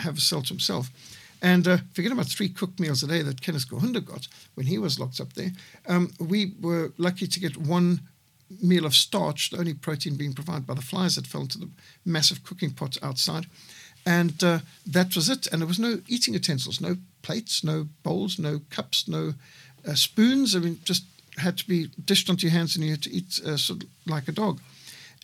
have 0.00 0.18
a 0.18 0.20
to 0.20 0.42
himself. 0.48 0.90
And 1.42 1.66
uh, 1.66 1.78
forget 1.94 2.12
about 2.12 2.26
three 2.26 2.48
cooked 2.48 2.78
meals 2.80 3.02
a 3.02 3.06
day 3.06 3.22
that 3.22 3.40
Kenneth 3.40 3.68
Kaunda 3.68 4.04
got 4.04 4.28
when 4.54 4.66
he 4.66 4.78
was 4.78 4.98
locked 4.98 5.20
up 5.20 5.32
there. 5.32 5.52
Um, 5.88 6.12
we 6.18 6.52
were 6.60 6.92
lucky 6.98 7.26
to 7.26 7.40
get 7.40 7.56
one 7.56 8.00
meal 8.62 8.84
of 8.84 8.94
starch, 8.94 9.50
the 9.50 9.58
only 9.58 9.74
protein 9.74 10.16
being 10.16 10.34
provided 10.34 10.66
by 10.66 10.74
the 10.74 10.82
flies 10.82 11.16
that 11.16 11.26
fell 11.26 11.42
into 11.42 11.58
the 11.58 11.70
massive 12.04 12.44
cooking 12.44 12.72
pots 12.72 12.98
outside. 13.02 13.46
And 14.04 14.42
uh, 14.42 14.60
that 14.86 15.14
was 15.14 15.28
it. 15.28 15.46
And 15.46 15.60
there 15.60 15.68
was 15.68 15.78
no 15.78 16.00
eating 16.08 16.34
utensils, 16.34 16.80
no 16.80 16.96
plates, 17.22 17.62
no 17.62 17.88
bowls, 18.02 18.38
no 18.38 18.60
cups, 18.70 19.08
no 19.08 19.34
uh, 19.86 19.94
spoons. 19.94 20.56
I 20.56 20.58
mean, 20.58 20.80
just 20.84 21.04
had 21.36 21.58
to 21.58 21.66
be 21.66 21.90
dished 22.04 22.28
onto 22.28 22.46
your 22.46 22.52
hands 22.52 22.76
and 22.76 22.84
you 22.84 22.90
had 22.92 23.02
to 23.02 23.12
eat 23.12 23.40
uh, 23.46 23.56
sort 23.56 23.82
of 23.82 23.88
like 24.06 24.28
a 24.28 24.32
dog. 24.32 24.60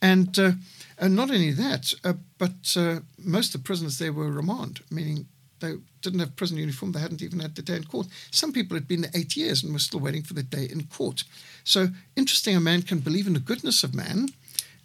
And 0.03 0.39
uh, 0.39 0.53
and 0.99 1.15
not 1.15 1.31
only 1.31 1.51
that, 1.53 1.93
uh, 2.05 2.15
but 2.39 2.75
uh, 2.77 3.01
most 3.19 3.55
of 3.55 3.61
the 3.61 3.67
prisoners 3.67 3.99
there 3.99 4.13
were 4.13 4.31
remand, 4.31 4.81
meaning 4.91 5.27
they 5.61 5.75
didn't 6.03 6.21
have 6.21 6.37
prison 6.37 6.59
uniform. 6.59 6.93
They 6.93 7.01
hadn't 7.01 7.23
even 7.23 7.41
had 7.41 7.55
the 7.55 7.63
day 7.63 7.77
in 7.77 7.85
court. 7.85 8.07
Some 8.31 8.53
people 8.53 8.77
had 8.77 8.89
been 8.89 9.03
there 9.03 9.11
eight 9.15 9.37
years 9.37 9.63
and 9.63 9.73
were 9.73 9.79
still 9.79 10.01
waiting 10.01 10.23
for 10.23 10.35
the 10.35 10.43
day 10.43 10.69
in 10.71 10.85
court. 10.85 11.25
So 11.65 11.89
interesting, 12.15 12.57
a 12.57 12.61
man 12.61 12.83
can 12.83 13.01
believe 13.01 13.27
in 13.27 13.35
the 13.35 13.41
goodness 13.41 13.83
of 13.85 13.95
man, 13.95 14.29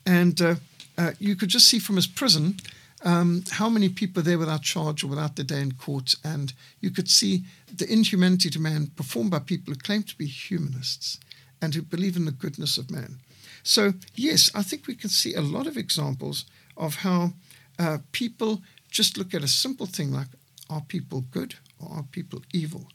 and 0.06 0.41
uh, 0.41 0.56
uh, 0.97 1.12
you 1.19 1.36
could 1.36 1.50
just 1.50 1.67
see 1.67 1.80
from 1.80 1.95
his 1.95 2.08
prison 2.08 2.58
um, 3.04 3.43
how 3.52 3.69
many 3.69 3.89
people 3.89 4.21
are 4.21 4.24
there 4.24 4.38
without 4.38 4.62
charge 4.62 5.04
or 5.04 5.08
without 5.08 5.36
the 5.36 5.43
day 5.43 5.62
in 5.62 5.74
court, 5.74 6.15
and 6.24 6.54
you 6.80 6.91
could 6.91 7.10
see 7.10 7.43
the 7.74 7.91
inhumanity 7.91 8.50
to 8.50 8.60
man 8.60 8.88
performed 8.95 9.32
by 9.32 9.39
people 9.39 9.74
who 9.74 9.80
claim 9.80 10.04
to 10.04 10.17
be 10.17 10.28
humanists 10.28 11.19
and 11.62 11.74
who 11.74 11.82
believe 11.82 12.15
in 12.15 12.26
the 12.26 12.32
goodness 12.32 12.78
of 12.78 12.91
man. 12.91 13.19
So, 13.63 13.93
yes, 14.15 14.50
I 14.56 14.63
think 14.63 14.88
we 14.88 14.95
can 14.95 15.10
see 15.10 15.34
a 15.34 15.41
lot 15.41 15.67
of 15.67 15.78
examples 15.78 16.45
of 16.78 16.95
how 16.95 17.34
uh, 17.80 18.00
people 18.12 18.62
just 18.89 19.17
look 19.17 19.34
at 19.34 19.43
a 19.43 19.47
simple 19.47 19.86
thing 19.86 20.12
like 20.12 20.28
are 20.69 20.82
people 20.82 21.21
good 21.32 21.56
or 21.80 21.97
are 21.97 22.04
people 22.04 22.41
evil? 22.54 22.88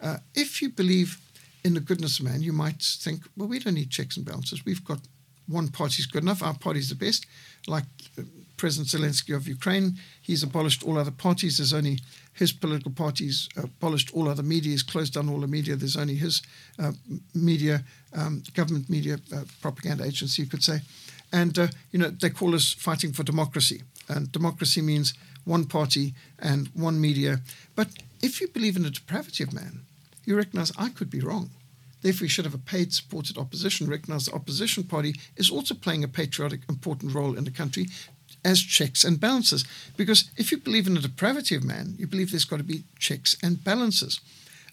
Uh, 0.00 0.18
if 0.34 0.60
you 0.60 0.68
believe 0.68 1.18
in 1.64 1.74
the 1.74 1.80
goodness 1.80 2.18
of 2.18 2.24
man, 2.24 2.42
you 2.42 2.52
might 2.52 2.82
think, 2.82 3.22
well, 3.36 3.48
we 3.48 3.58
don't 3.58 3.74
need 3.74 3.90
checks 3.90 4.16
and 4.16 4.26
balances. 4.26 4.64
We've 4.64 4.84
got 4.84 5.00
one 5.46 5.68
party 5.68 6.00
is 6.00 6.06
good 6.06 6.22
enough. 6.22 6.42
Our 6.42 6.56
party 6.56 6.80
is 6.80 6.88
the 6.88 6.94
best. 6.94 7.26
Like 7.66 7.84
President 8.62 8.86
Zelensky 8.86 9.34
of 9.34 9.48
Ukraine, 9.48 9.98
he's 10.20 10.44
abolished 10.44 10.84
all 10.84 10.96
other 10.96 11.10
parties. 11.10 11.56
There's 11.56 11.74
only 11.74 11.98
his 12.32 12.52
political 12.52 12.92
parties 12.92 13.48
abolished 13.56 14.14
all 14.14 14.28
other 14.28 14.44
media. 14.44 14.70
He's 14.70 14.84
closed 14.84 15.14
down 15.14 15.28
all 15.28 15.40
the 15.40 15.48
media. 15.48 15.74
There's 15.74 15.96
only 15.96 16.14
his 16.14 16.42
uh, 16.78 16.92
media, 17.34 17.82
um, 18.14 18.44
government 18.54 18.88
media 18.88 19.18
uh, 19.34 19.42
propaganda 19.60 20.04
agency, 20.04 20.42
you 20.42 20.48
could 20.48 20.62
say. 20.62 20.78
And 21.32 21.58
uh, 21.58 21.66
you 21.90 21.98
know 21.98 22.10
they 22.10 22.30
call 22.30 22.54
us 22.54 22.72
fighting 22.72 23.12
for 23.12 23.24
democracy, 23.24 23.82
and 24.08 24.30
democracy 24.30 24.80
means 24.80 25.14
one 25.44 25.64
party 25.64 26.14
and 26.38 26.68
one 26.72 27.00
media. 27.00 27.40
But 27.74 27.88
if 28.20 28.40
you 28.40 28.46
believe 28.46 28.76
in 28.76 28.84
the 28.84 28.90
depravity 28.90 29.42
of 29.42 29.52
man, 29.52 29.80
you 30.24 30.36
recognize 30.36 30.70
I 30.78 30.90
could 30.90 31.10
be 31.10 31.18
wrong. 31.18 31.50
Therefore, 32.02 32.26
you 32.26 32.30
should 32.30 32.44
have 32.44 32.54
a 32.54 32.58
paid 32.58 32.92
supported 32.92 33.38
opposition. 33.38 33.88
Recognize 33.88 34.26
the 34.26 34.34
opposition 34.34 34.84
party 34.84 35.14
is 35.36 35.50
also 35.50 35.74
playing 35.74 36.04
a 36.04 36.08
patriotic, 36.08 36.60
important 36.68 37.14
role 37.14 37.36
in 37.38 37.44
the 37.44 37.50
country 37.50 37.86
as 38.44 38.60
checks 38.60 39.04
and 39.04 39.20
balances. 39.20 39.64
Because 39.96 40.30
if 40.36 40.50
you 40.50 40.58
believe 40.58 40.86
in 40.86 40.94
the 40.94 41.00
depravity 41.00 41.54
of 41.54 41.64
man, 41.64 41.94
you 41.98 42.06
believe 42.06 42.30
there's 42.30 42.44
got 42.44 42.58
to 42.58 42.64
be 42.64 42.84
checks 42.98 43.36
and 43.42 43.62
balances. 43.62 44.20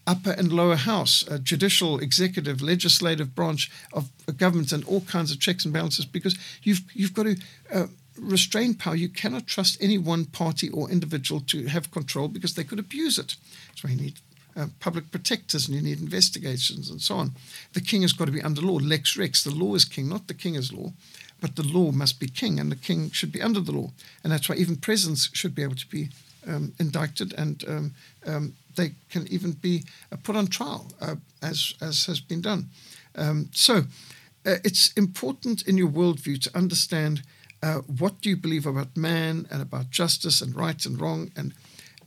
Upper 0.07 0.31
and 0.31 0.51
lower 0.51 0.75
house, 0.75 1.23
judicial, 1.43 1.99
executive, 1.99 2.61
legislative 2.61 3.35
branch 3.35 3.69
of 3.93 4.09
government, 4.37 4.71
and 4.71 4.83
all 4.85 5.01
kinds 5.01 5.31
of 5.31 5.39
checks 5.39 5.65
and 5.65 5.73
balances. 5.73 6.05
Because 6.05 6.35
you've 6.63 6.81
you've 6.93 7.13
got 7.13 7.23
to 7.23 7.35
uh, 7.71 7.87
restrain 8.17 8.73
power. 8.73 8.95
You 8.95 9.09
cannot 9.09 9.45
trust 9.45 9.77
any 9.81 9.97
one 9.97 10.25
party 10.25 10.69
or 10.69 10.89
individual 10.89 11.41
to 11.41 11.67
have 11.67 11.91
control 11.91 12.27
because 12.27 12.55
they 12.55 12.63
could 12.63 12.79
abuse 12.79 13.19
it. 13.19 13.35
That's 13.67 13.83
why 13.83 13.91
you 13.91 13.97
need 13.97 14.19
uh, 14.55 14.67
public 14.79 15.11
protectors 15.11 15.67
and 15.67 15.75
you 15.75 15.81
need 15.81 16.01
investigations 16.01 16.89
and 16.89 17.01
so 17.01 17.15
on. 17.15 17.31
The 17.73 17.81
king 17.81 18.01
has 18.01 18.13
got 18.13 18.25
to 18.25 18.31
be 18.31 18.41
under 18.41 18.61
law. 18.61 18.77
Lex 18.77 19.15
Rex, 19.15 19.43
the 19.43 19.53
law 19.53 19.75
is 19.75 19.85
king, 19.85 20.09
not 20.09 20.27
the 20.27 20.33
king 20.33 20.55
is 20.55 20.73
law, 20.73 20.91
but 21.41 21.55
the 21.55 21.63
law 21.63 21.91
must 21.91 22.19
be 22.19 22.27
king 22.27 22.59
and 22.59 22.71
the 22.71 22.75
king 22.75 23.11
should 23.11 23.31
be 23.31 23.41
under 23.41 23.59
the 23.59 23.71
law. 23.71 23.91
And 24.23 24.31
that's 24.31 24.49
why 24.49 24.55
even 24.55 24.77
presidents 24.77 25.29
should 25.33 25.55
be 25.55 25.63
able 25.63 25.75
to 25.75 25.87
be 25.87 26.09
um, 26.47 26.73
indicted 26.79 27.33
and 27.33 27.63
um, 27.67 27.93
um, 28.25 28.53
they 28.75 28.93
can 29.09 29.27
even 29.27 29.51
be 29.51 29.83
uh, 30.11 30.17
put 30.23 30.35
on 30.35 30.47
trial, 30.47 30.91
uh, 31.01 31.15
as, 31.41 31.73
as 31.81 32.05
has 32.05 32.19
been 32.19 32.41
done. 32.41 32.69
Um, 33.15 33.49
so 33.53 33.83
uh, 34.45 34.55
it's 34.63 34.93
important 34.93 35.67
in 35.67 35.77
your 35.77 35.89
worldview 35.89 36.41
to 36.43 36.57
understand 36.57 37.23
uh, 37.61 37.79
what 37.79 38.21
do 38.21 38.29
you 38.29 38.37
believe 38.37 38.65
about 38.65 38.95
man 38.95 39.45
and 39.51 39.61
about 39.61 39.89
justice 39.89 40.41
and 40.41 40.55
right 40.55 40.85
and 40.85 40.99
wrong. 40.99 41.31
And, 41.35 41.53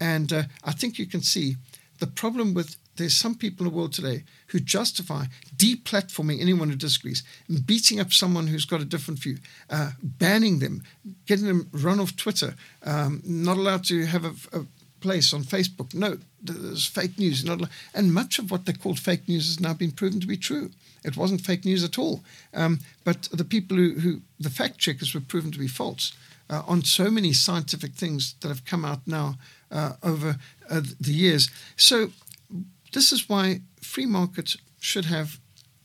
and 0.01 0.33
uh, 0.33 0.43
I 0.65 0.73
think 0.73 0.99
you 0.99 1.07
can 1.07 1.23
see 1.23 1.57
the 1.99 2.07
problem 2.07 2.55
with 2.55 2.77
there's 2.97 3.17
some 3.17 3.35
people 3.35 3.67
in 3.67 3.73
the 3.73 3.77
world 3.77 3.93
today 3.93 4.25
who 4.49 4.61
justify 4.61 5.25
deplatforming 5.57 6.41
anyone 6.41 6.69
who 6.69 6.77
disagrees, 6.77 7.23
beating 7.65 8.01
up 8.01 8.13
someone 8.13 8.47
who's 8.47 8.65
got 8.65 8.81
a 8.81 8.85
different 8.85 9.21
view, 9.21 9.39
uh, 9.71 9.93
banning 10.03 10.59
them, 10.59 10.83
getting 11.27 11.47
them 11.47 11.69
run 11.73 12.01
off 12.01 12.17
Twitter, 12.17 12.55
um, 12.85 13.23
not 13.25 13.57
allowed 13.57 13.85
to 13.85 14.05
have 14.07 14.25
a, 14.25 14.59
a, 14.59 14.67
place 15.01 15.35
on 15.35 15.43
Facebook. 15.43 15.93
No, 15.95 16.17
there's 16.41 16.87
fake 16.87 17.19
news. 17.19 17.45
Not 17.45 17.69
and 17.93 18.15
much 18.15 18.39
of 18.39 18.53
what 18.53 18.67
they 18.67 18.73
called 18.73 19.01
fake 19.01 19.29
news 19.29 19.47
has 19.49 19.59
now 19.59 19.75
been 19.75 19.91
proven 19.91 20.21
to 20.21 20.29
be 20.29 20.37
true. 20.37 20.71
It 21.03 21.17
wasn't 21.17 21.41
fake 21.41 21.65
news 21.65 21.83
at 21.83 21.99
all. 21.99 22.23
Um, 22.55 22.79
but 23.03 23.23
the 23.33 23.43
people 23.45 23.77
who, 23.77 23.95
who, 23.95 24.21
the 24.39 24.49
fact 24.49 24.79
checkers, 24.79 25.13
were 25.13 25.21
proven 25.21 25.51
to 25.51 25.59
be 25.59 25.67
false 25.67 26.13
uh, 26.49 26.63
on 26.69 26.85
so 26.85 27.11
many 27.11 27.33
scientific 27.33 27.95
things 27.95 28.37
that 28.41 28.49
have 28.49 28.65
come 28.65 28.85
out 28.85 29.01
now 29.07 29.39
uh, 29.73 29.95
over 30.03 30.37
uh, 30.71 30.83
the 31.01 31.13
years. 31.13 31.51
So 31.77 32.13
this 32.93 33.13
is 33.13 33.29
why 33.29 33.61
free 33.81 34.07
markets 34.07 34.57
should 34.81 35.07
have 35.07 35.39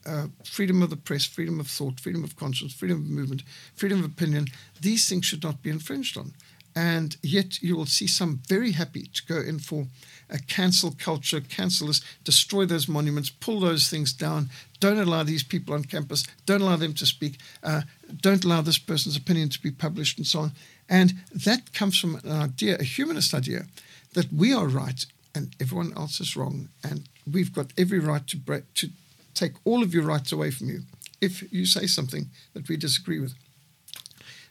uh, 0.05 0.27
freedom 0.43 0.81
of 0.81 0.89
the 0.89 0.95
press, 0.95 1.25
freedom 1.25 1.59
of 1.59 1.67
thought, 1.67 1.99
freedom 1.99 2.23
of 2.23 2.35
conscience, 2.35 2.73
freedom 2.73 2.99
of 2.99 3.09
movement, 3.09 3.43
freedom 3.75 3.99
of 3.99 4.05
opinion. 4.05 4.47
These 4.81 5.09
things 5.09 5.25
should 5.25 5.43
not 5.43 5.61
be 5.61 5.69
infringed 5.69 6.17
on. 6.17 6.33
And 6.75 7.17
yet 7.23 7.61
you 7.61 7.75
will 7.75 7.87
see 7.87 8.05
some 8.07 8.41
very 8.47 8.73
happy 8.73 9.09
to 9.13 9.25
go 9.25 9.37
in 9.39 9.57
for 9.57 9.87
a 10.29 10.37
cancel 10.37 10.95
culture, 10.97 11.41
cancel 11.41 11.87
this, 11.87 12.01
destroy 12.23 12.65
those 12.65 12.87
monuments, 12.87 13.31
pull 13.31 13.59
those 13.59 13.89
things 13.89 14.13
down, 14.13 14.49
don't 14.79 14.99
allow 14.99 15.23
these 15.23 15.43
people 15.43 15.73
on 15.73 15.83
campus, 15.83 16.23
don't 16.45 16.61
allow 16.61 16.75
them 16.75 16.93
to 16.93 17.05
speak, 17.05 17.39
uh, 17.63 17.81
don't 18.21 18.45
allow 18.45 18.61
this 18.61 18.77
person's 18.77 19.17
opinion 19.17 19.49
to 19.49 19.61
be 19.61 19.71
published, 19.71 20.19
and 20.19 20.27
so 20.27 20.41
on. 20.41 20.51
And 20.87 21.15
that 21.33 21.73
comes 21.73 21.99
from 21.99 22.15
an 22.17 22.31
idea, 22.31 22.77
a 22.79 22.83
humanist 22.83 23.33
idea, 23.33 23.65
that 24.13 24.31
we 24.31 24.53
are 24.53 24.67
right 24.67 25.03
and 25.37 25.55
everyone 25.59 25.93
else 25.95 26.19
is 26.19 26.35
wrong, 26.35 26.69
and 26.83 27.07
we've 27.31 27.53
got 27.53 27.71
every 27.77 27.99
right 27.99 28.25
to 28.27 28.37
to 28.75 28.89
take 29.33 29.53
all 29.63 29.83
of 29.83 29.93
your 29.93 30.03
rights 30.03 30.31
away 30.31 30.51
from 30.51 30.67
you 30.67 30.81
if 31.21 31.33
you 31.53 31.65
say 31.65 31.85
something 31.87 32.29
that 32.53 32.67
we 32.67 32.75
disagree 32.77 33.19
with. 33.19 33.33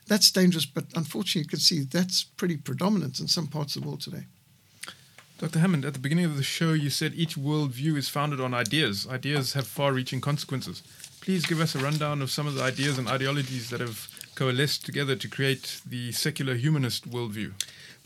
That's 0.07 0.31
dangerous, 0.31 0.65
but 0.65 0.85
unfortunately, 0.95 1.41
you 1.41 1.47
can 1.47 1.59
see 1.59 1.81
that's 1.83 2.23
pretty 2.23 2.57
predominant 2.57 3.19
in 3.19 3.27
some 3.27 3.47
parts 3.47 3.75
of 3.75 3.81
the 3.81 3.87
world 3.87 4.01
today. 4.01 4.25
Dr. 5.37 5.59
Hammond, 5.59 5.85
at 5.85 5.93
the 5.93 5.99
beginning 5.99 6.25
of 6.25 6.37
the 6.37 6.43
show, 6.43 6.73
you 6.73 6.89
said 6.89 7.13
each 7.13 7.35
worldview 7.37 7.95
is 7.97 8.09
founded 8.09 8.39
on 8.39 8.53
ideas. 8.53 9.07
Ideas 9.07 9.53
have 9.53 9.67
far 9.67 9.93
reaching 9.93 10.21
consequences. 10.21 10.81
Please 11.21 11.45
give 11.45 11.61
us 11.61 11.75
a 11.75 11.79
rundown 11.79 12.21
of 12.21 12.31
some 12.31 12.47
of 12.47 12.55
the 12.55 12.63
ideas 12.63 12.97
and 12.97 13.07
ideologies 13.07 13.69
that 13.69 13.81
have 13.81 14.07
coalesced 14.33 14.85
together 14.85 15.15
to 15.15 15.27
create 15.27 15.81
the 15.85 16.11
secular 16.11 16.55
humanist 16.55 17.09
worldview. 17.11 17.51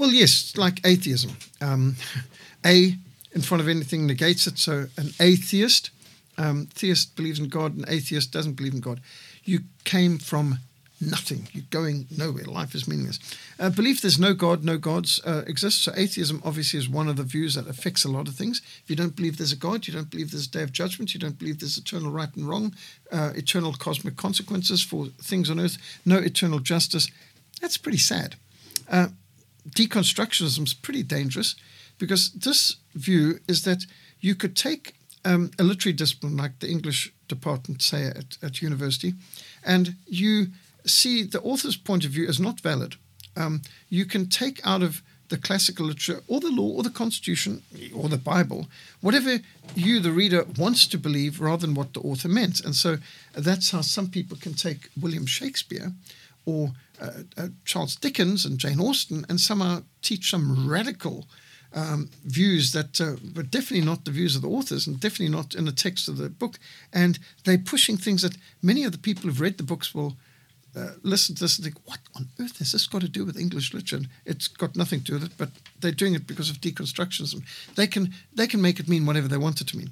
Well, 0.02 0.10
yes, 0.10 0.58
like 0.58 0.84
atheism. 0.84 1.38
Um, 1.62 1.96
a 2.66 2.96
in 3.34 3.42
front 3.42 3.62
of 3.62 3.68
anything 3.70 4.08
negates 4.08 4.48
it. 4.48 4.58
So 4.58 4.88
an 4.98 5.12
atheist, 5.20 5.92
um, 6.40 6.70
theist 6.74 7.16
believes 7.16 7.38
in 7.38 7.50
God, 7.50 7.78
an 7.78 7.86
atheist 7.88 8.32
doesn't 8.32 8.54
believe 8.54 8.74
in 8.74 8.80
God. 8.80 9.00
You 9.44 9.60
came 9.84 10.18
from 10.18 10.58
nothing. 11.00 11.50
You're 11.52 11.66
going 11.70 12.08
nowhere. 12.18 12.46
Life 12.46 12.74
is 12.74 12.88
meaningless. 12.88 13.20
Uh, 13.60 13.70
belief 13.70 14.02
there's 14.02 14.18
no 14.18 14.34
God, 14.34 14.64
no 14.64 14.80
gods 14.80 15.22
uh, 15.24 15.44
exist. 15.46 15.84
So 15.84 15.92
atheism 15.96 16.42
obviously 16.44 16.80
is 16.80 16.90
one 16.90 17.08
of 17.08 17.16
the 17.16 17.22
views 17.22 17.54
that 17.54 17.68
affects 17.68 18.04
a 18.04 18.10
lot 18.10 18.28
of 18.28 18.34
things. 18.34 18.64
If 18.84 18.90
you 18.90 18.96
don't 18.96 19.16
believe 19.16 19.38
there's 19.38 19.54
a 19.54 19.56
God, 19.56 19.86
you 19.86 19.94
don't 19.94 20.10
believe 20.10 20.32
there's 20.32 20.48
a 20.48 20.52
day 20.52 20.64
of 20.64 20.72
judgment, 20.72 21.14
you 21.14 21.20
don't 21.20 21.38
believe 21.38 21.60
there's 21.60 21.78
eternal 21.78 22.10
right 22.10 22.36
and 22.36 22.50
wrong, 22.50 22.74
uh, 23.12 23.34
eternal 23.36 23.74
cosmic 23.74 24.18
consequences 24.18 24.82
for 24.82 25.10
things 25.22 25.52
on 25.52 25.60
earth, 25.60 25.78
no 26.08 26.18
eternal 26.18 26.58
justice, 26.58 27.08
that's 27.62 27.78
pretty 27.78 28.00
sad. 28.00 28.34
Deconstructionism 29.70 30.64
is 30.64 30.74
pretty 30.74 31.04
dangerous 31.04 31.56
because 31.98 32.32
this 32.32 32.78
view 32.96 33.40
is 33.48 33.64
that 33.64 33.86
you 34.20 34.36
could 34.36 34.56
take 34.56 34.96
um, 35.24 35.52
a 35.60 35.64
literary 35.64 35.94
discipline 35.94 36.36
like 36.36 36.60
the 36.60 36.70
English 36.70 37.14
department, 37.28 37.82
say 37.82 38.06
at, 38.08 38.38
at 38.42 38.62
university, 38.62 39.14
and 39.64 39.96
you 40.08 40.48
see 40.86 41.24
the 41.24 41.42
author's 41.42 41.78
point 41.78 42.06
of 42.06 42.12
view 42.12 42.28
as 42.28 42.40
not 42.40 42.60
valid. 42.60 42.96
Um, 43.38 43.62
you 43.90 44.06
can 44.06 44.28
take 44.28 44.66
out 44.66 44.82
of 44.82 45.02
the 45.30 45.38
classical 45.38 45.86
literature 45.86 46.22
or 46.28 46.42
the 46.42 46.52
law 46.52 46.68
or 46.76 46.84
the 46.84 46.90
constitution 46.90 47.64
or 47.96 48.10
the 48.10 48.18
Bible, 48.18 48.68
whatever 49.00 49.40
you, 49.76 50.00
the 50.02 50.12
reader, 50.12 50.46
wants 50.58 50.86
to 50.88 50.98
believe 50.98 51.40
rather 51.40 51.66
than 51.66 51.74
what 51.74 51.94
the 51.94 52.02
author 52.02 52.28
meant. 52.28 52.60
And 52.60 52.76
so 52.76 52.98
that's 53.34 53.72
how 53.72 53.82
some 53.82 54.10
people 54.10 54.38
can 54.38 54.54
take 54.54 54.90
William 55.00 55.26
Shakespeare 55.26 55.94
or 56.46 56.72
uh, 57.02 57.12
uh, 57.38 57.48
Charles 57.66 57.96
Dickens 57.96 58.46
and 58.46 58.60
Jane 58.60 58.80
Austen 58.80 59.26
and 59.28 59.40
somehow 59.40 59.82
teach 60.02 60.30
some 60.30 60.70
radical 60.70 61.28
um, 61.74 62.10
views 62.26 62.72
that 62.74 63.00
uh, 63.00 63.16
were 63.36 63.44
definitely 63.44 63.86
not 63.86 64.06
the 64.06 64.12
views 64.12 64.36
of 64.36 64.42
the 64.42 64.50
authors 64.50 64.88
and 64.88 65.00
definitely 65.00 65.36
not 65.36 65.56
in 65.56 65.66
the 65.66 65.72
text 65.72 66.08
of 66.08 66.18
the 66.18 66.30
book. 66.30 66.60
And 66.94 67.18
they're 67.46 67.58
pushing 67.58 67.98
things 67.98 68.22
that 68.22 68.38
many 68.62 68.84
of 68.84 68.92
the 68.92 68.98
people 68.98 69.24
who've 69.24 69.42
read 69.42 69.58
the 69.58 69.64
books 69.64 69.96
will 69.96 70.18
uh, 70.76 70.92
listen 71.04 71.36
to 71.36 71.42
this 71.42 71.58
and 71.58 71.66
think, 71.66 71.78
what 71.86 72.00
on 72.16 72.30
earth 72.40 72.60
has 72.60 72.72
this 72.72 72.88
got 72.88 73.02
to 73.02 73.10
do 73.10 73.26
with 73.26 73.38
English 73.38 73.74
literature? 73.74 74.06
It's 74.26 74.48
got 74.48 74.76
nothing 74.76 75.00
to 75.02 75.06
do 75.06 75.14
with 75.14 75.24
it, 75.24 75.38
but 75.38 75.50
they're 75.80 75.92
doing 75.92 76.16
it 76.16 76.28
because 76.28 76.50
of 76.50 76.62
deconstructionism. 76.62 77.44
They 77.76 77.88
can 77.88 78.14
they 78.34 78.48
can 78.48 78.62
make 78.62 78.80
it 78.80 78.88
mean 78.88 79.06
whatever 79.06 79.28
they 79.28 79.38
want 79.38 79.60
it 79.60 79.68
to 79.68 79.78
mean, 79.78 79.92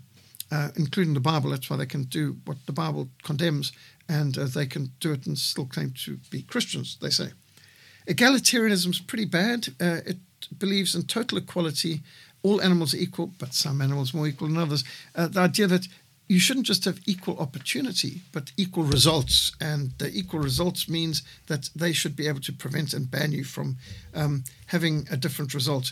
uh, 0.51 0.69
including 0.77 1.15
the 1.15 1.19
Bible. 1.19 1.49
That's 1.49 1.69
why 1.69 1.77
they 1.77 1.85
can 1.85 2.03
do 2.03 2.37
what 2.45 2.65
the 2.65 2.71
Bible 2.71 3.09
condemns, 3.23 3.73
and 4.09 4.37
uh, 4.37 4.45
they 4.45 4.65
can 4.65 4.91
do 4.99 5.13
it 5.13 5.25
and 5.27 5.37
still 5.37 5.65
claim 5.65 5.93
to 6.05 6.17
be 6.29 6.41
Christians. 6.41 6.97
They 6.99 7.11
say 7.11 7.29
egalitarianism 8.07 8.89
is 8.89 8.99
pretty 8.99 9.25
bad. 9.25 9.69
Uh, 9.79 10.01
it 10.05 10.17
believes 10.57 10.95
in 10.95 11.03
total 11.03 11.37
equality. 11.37 12.01
All 12.41 12.61
animals 12.61 12.93
are 12.93 12.97
equal, 12.97 13.27
but 13.37 13.53
some 13.53 13.81
animals 13.81 14.13
more 14.13 14.27
equal 14.27 14.47
than 14.47 14.57
others. 14.57 14.83
Uh, 15.15 15.27
the 15.27 15.41
idea 15.41 15.67
that 15.67 15.87
you 16.27 16.39
shouldn't 16.39 16.67
just 16.67 16.85
have 16.85 16.99
equal 17.05 17.37
opportunity, 17.39 18.21
but 18.31 18.51
equal 18.55 18.83
results. 18.83 19.51
And 19.59 19.93
the 19.97 20.11
equal 20.11 20.39
results 20.39 20.87
means 20.87 21.23
that 21.47 21.69
they 21.75 21.91
should 21.91 22.15
be 22.15 22.27
able 22.27 22.41
to 22.41 22.53
prevent 22.53 22.93
and 22.93 23.09
ban 23.09 23.31
you 23.31 23.43
from 23.43 23.77
um, 24.13 24.43
having 24.67 25.07
a 25.11 25.17
different 25.17 25.53
result. 25.53 25.91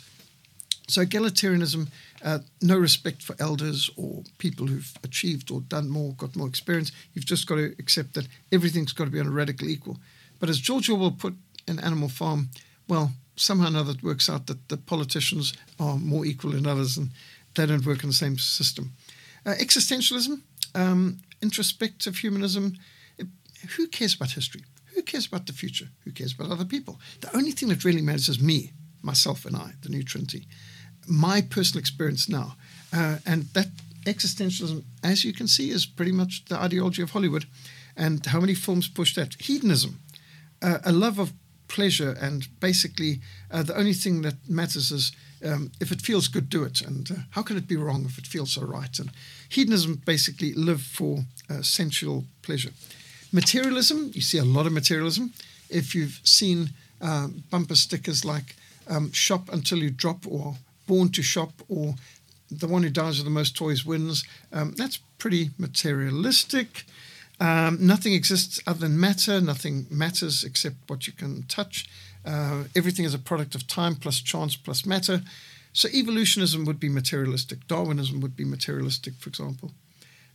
So, 0.90 1.04
egalitarianism, 1.04 1.90
uh, 2.24 2.40
no 2.62 2.78
respect 2.78 3.22
for 3.22 3.36
elders 3.40 3.90
or 3.98 4.24
people 4.38 4.68
who've 4.68 4.94
achieved 5.04 5.52
or 5.52 5.62
done 5.62 5.90
more, 5.90 6.14
got 6.14 6.36
more 6.36 6.48
experience. 6.48 6.94
You've 7.14 7.26
just 7.26 7.46
got 7.46 7.56
to 7.56 7.76
accept 7.78 8.14
that 8.14 8.28
everything's 8.54 8.94
got 8.94 9.06
to 9.06 9.12
be 9.12 9.20
on 9.20 9.28
a 9.28 9.32
radical 9.32 9.68
equal. 9.68 9.98
But 10.40 10.50
as 10.50 10.60
George 10.60 10.90
Orwell 10.90 11.12
put 11.12 11.34
in 11.68 11.80
Animal 11.80 12.08
Farm, 12.08 12.50
well, 12.88 13.12
somehow 13.36 13.66
or 13.66 13.70
another 13.70 13.92
it 13.92 14.04
works 14.04 14.30
out 14.30 14.48
that 14.48 14.70
the 14.70 14.78
politicians 14.78 15.54
are 15.80 15.98
more 15.98 16.26
equal 16.26 16.52
than 16.52 16.66
others 16.66 16.98
and 16.98 17.10
they 17.56 17.66
don't 17.66 17.86
work 17.86 18.04
in 18.04 18.10
the 18.10 18.16
same 18.16 18.38
system. 18.38 18.94
Uh, 19.46 19.54
existentialism, 19.56 20.42
um, 20.74 21.18
introspective 21.42 22.18
humanism, 22.18 22.78
it, 23.18 23.28
who 23.76 23.88
cares 23.88 24.16
about 24.16 24.32
history? 24.32 24.64
Who 24.96 25.02
cares 25.02 25.28
about 25.28 25.48
the 25.48 25.54
future? 25.54 25.90
Who 26.06 26.12
cares 26.12 26.34
about 26.34 26.52
other 26.52 26.66
people? 26.66 27.00
The 27.22 27.36
only 27.36 27.52
thing 27.52 27.70
that 27.70 27.84
really 27.84 28.02
matters 28.02 28.30
is 28.30 28.42
me, 28.42 28.72
myself, 29.02 29.46
and 29.46 29.56
I, 29.56 29.74
the 29.82 29.90
new 29.90 30.04
Trinity. 30.04 30.48
My 31.08 31.42
personal 31.42 31.80
experience 31.80 32.28
now. 32.30 32.56
Uh, 32.94 33.18
and 33.26 33.44
that 33.54 33.68
existentialism, 34.06 34.84
as 35.04 35.24
you 35.24 35.34
can 35.34 35.48
see, 35.48 35.70
is 35.70 35.86
pretty 35.86 36.12
much 36.12 36.46
the 36.46 36.58
ideology 36.58 37.02
of 37.02 37.12
Hollywood. 37.12 37.46
And 37.96 38.26
how 38.26 38.40
many 38.40 38.54
films 38.54 38.88
push 38.88 39.16
that? 39.16 39.36
Hedonism, 39.40 40.00
uh, 40.62 40.80
a 40.86 40.92
love 40.92 41.20
of 41.20 41.34
pleasure, 41.68 42.16
and 42.22 42.48
basically 42.60 43.20
uh, 43.52 43.64
the 43.64 43.78
only 43.78 43.94
thing 43.94 44.22
that 44.22 44.36
matters 44.48 44.92
is 44.92 45.12
um, 45.46 45.72
if 45.80 45.92
it 45.92 46.02
feels 46.02 46.28
good, 46.28 46.50
do 46.50 46.64
it. 46.64 46.82
And 46.82 47.10
uh, 47.12 47.16
how 47.32 47.44
can 47.44 47.58
it 47.58 47.68
be 47.68 47.76
wrong 47.76 48.06
if 48.06 48.18
it 48.18 48.28
feels 48.28 48.54
so 48.54 48.64
right? 48.64 48.98
And 49.00 49.12
hedonism 49.50 50.02
basically 50.06 50.54
live 50.54 50.82
for 50.82 51.26
uh, 51.50 51.62
sensual 51.62 52.26
pleasure. 52.42 52.72
Materialism, 53.32 54.12
you 54.14 54.22
see 54.22 54.38
a 54.38 54.46
lot 54.46 54.66
of 54.66 54.72
materialism. 54.72 55.34
If 55.70 55.94
you've 55.94 56.20
seen 56.24 56.70
uh, 57.02 57.28
bumper 57.50 57.76
stickers 57.76 58.24
like 58.26 58.56
um, 58.90 59.12
shop 59.12 59.50
until 59.52 59.80
you 59.80 59.90
drop 59.90 60.26
or 60.28 60.56
born 60.88 61.10
to 61.10 61.22
shop 61.22 61.52
or 61.68 61.96
the 62.50 62.68
one 62.68 62.84
who 62.84 62.90
dies 62.90 63.18
with 63.18 63.26
the 63.26 63.32
most 63.32 63.56
toys 63.56 63.86
wins, 63.86 64.24
um, 64.54 64.74
that's 64.78 64.98
pretty 65.18 65.52
materialistic. 65.58 66.86
Um, 67.40 67.78
nothing 67.80 68.14
exists 68.14 68.60
other 68.66 68.80
than 68.80 69.00
matter. 69.00 69.40
Nothing 69.42 69.86
matters 69.90 70.44
except 70.44 70.76
what 70.88 71.08
you 71.08 71.14
can 71.14 71.44
touch. 71.44 71.88
Uh, 72.26 72.64
everything 72.76 73.06
is 73.06 73.14
a 73.14 73.20
product 73.20 73.56
of 73.56 73.68
time 73.68 73.96
plus 73.96 74.20
chance 74.20 74.56
plus 74.56 74.86
matter. 74.86 75.22
So 75.74 75.88
evolutionism 75.90 76.66
would 76.66 76.80
be 76.80 76.90
materialistic. 76.90 77.68
Darwinism 77.68 78.20
would 78.22 78.36
be 78.36 78.46
materialistic, 78.46 79.14
for 79.20 79.30
example. 79.30 79.72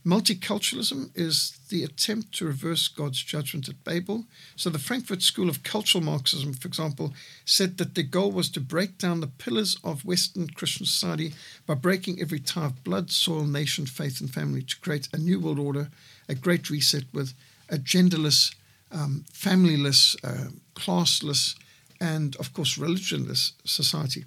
Multiculturalism 0.05 1.11
is 1.15 1.57
the 1.69 1.83
attempt 1.83 2.33
to 2.33 2.45
reverse 2.45 2.89
God's 2.89 3.23
judgment 3.23 3.69
at 3.69 3.85
Babel. 3.85 4.25
So, 4.57 4.69
the 4.69 4.77
Frankfurt 4.77 5.21
School 5.21 5.47
of 5.47 5.63
Cultural 5.63 6.03
Marxism, 6.03 6.53
for 6.53 6.67
example, 6.67 7.13
said 7.45 7.77
that 7.77 7.95
their 7.95 8.03
goal 8.03 8.33
was 8.33 8.49
to 8.49 8.59
break 8.59 8.97
down 8.97 9.21
the 9.21 9.27
pillars 9.27 9.77
of 9.81 10.03
Western 10.03 10.49
Christian 10.49 10.85
society 10.85 11.33
by 11.65 11.75
breaking 11.75 12.19
every 12.19 12.39
tie 12.39 12.65
of 12.65 12.83
blood, 12.83 13.11
soil, 13.11 13.45
nation, 13.45 13.85
faith, 13.85 14.19
and 14.19 14.29
family 14.29 14.61
to 14.63 14.79
create 14.81 15.07
a 15.13 15.17
new 15.17 15.39
world 15.39 15.59
order, 15.59 15.89
a 16.27 16.35
great 16.35 16.69
reset 16.69 17.05
with 17.13 17.33
a 17.69 17.77
genderless, 17.77 18.53
um, 18.91 19.23
familyless, 19.31 20.17
uh, 20.21 20.49
classless, 20.75 21.55
and 22.01 22.35
of 22.35 22.51
course, 22.51 22.77
religionless 22.77 23.53
society. 23.63 24.25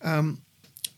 Um, 0.00 0.40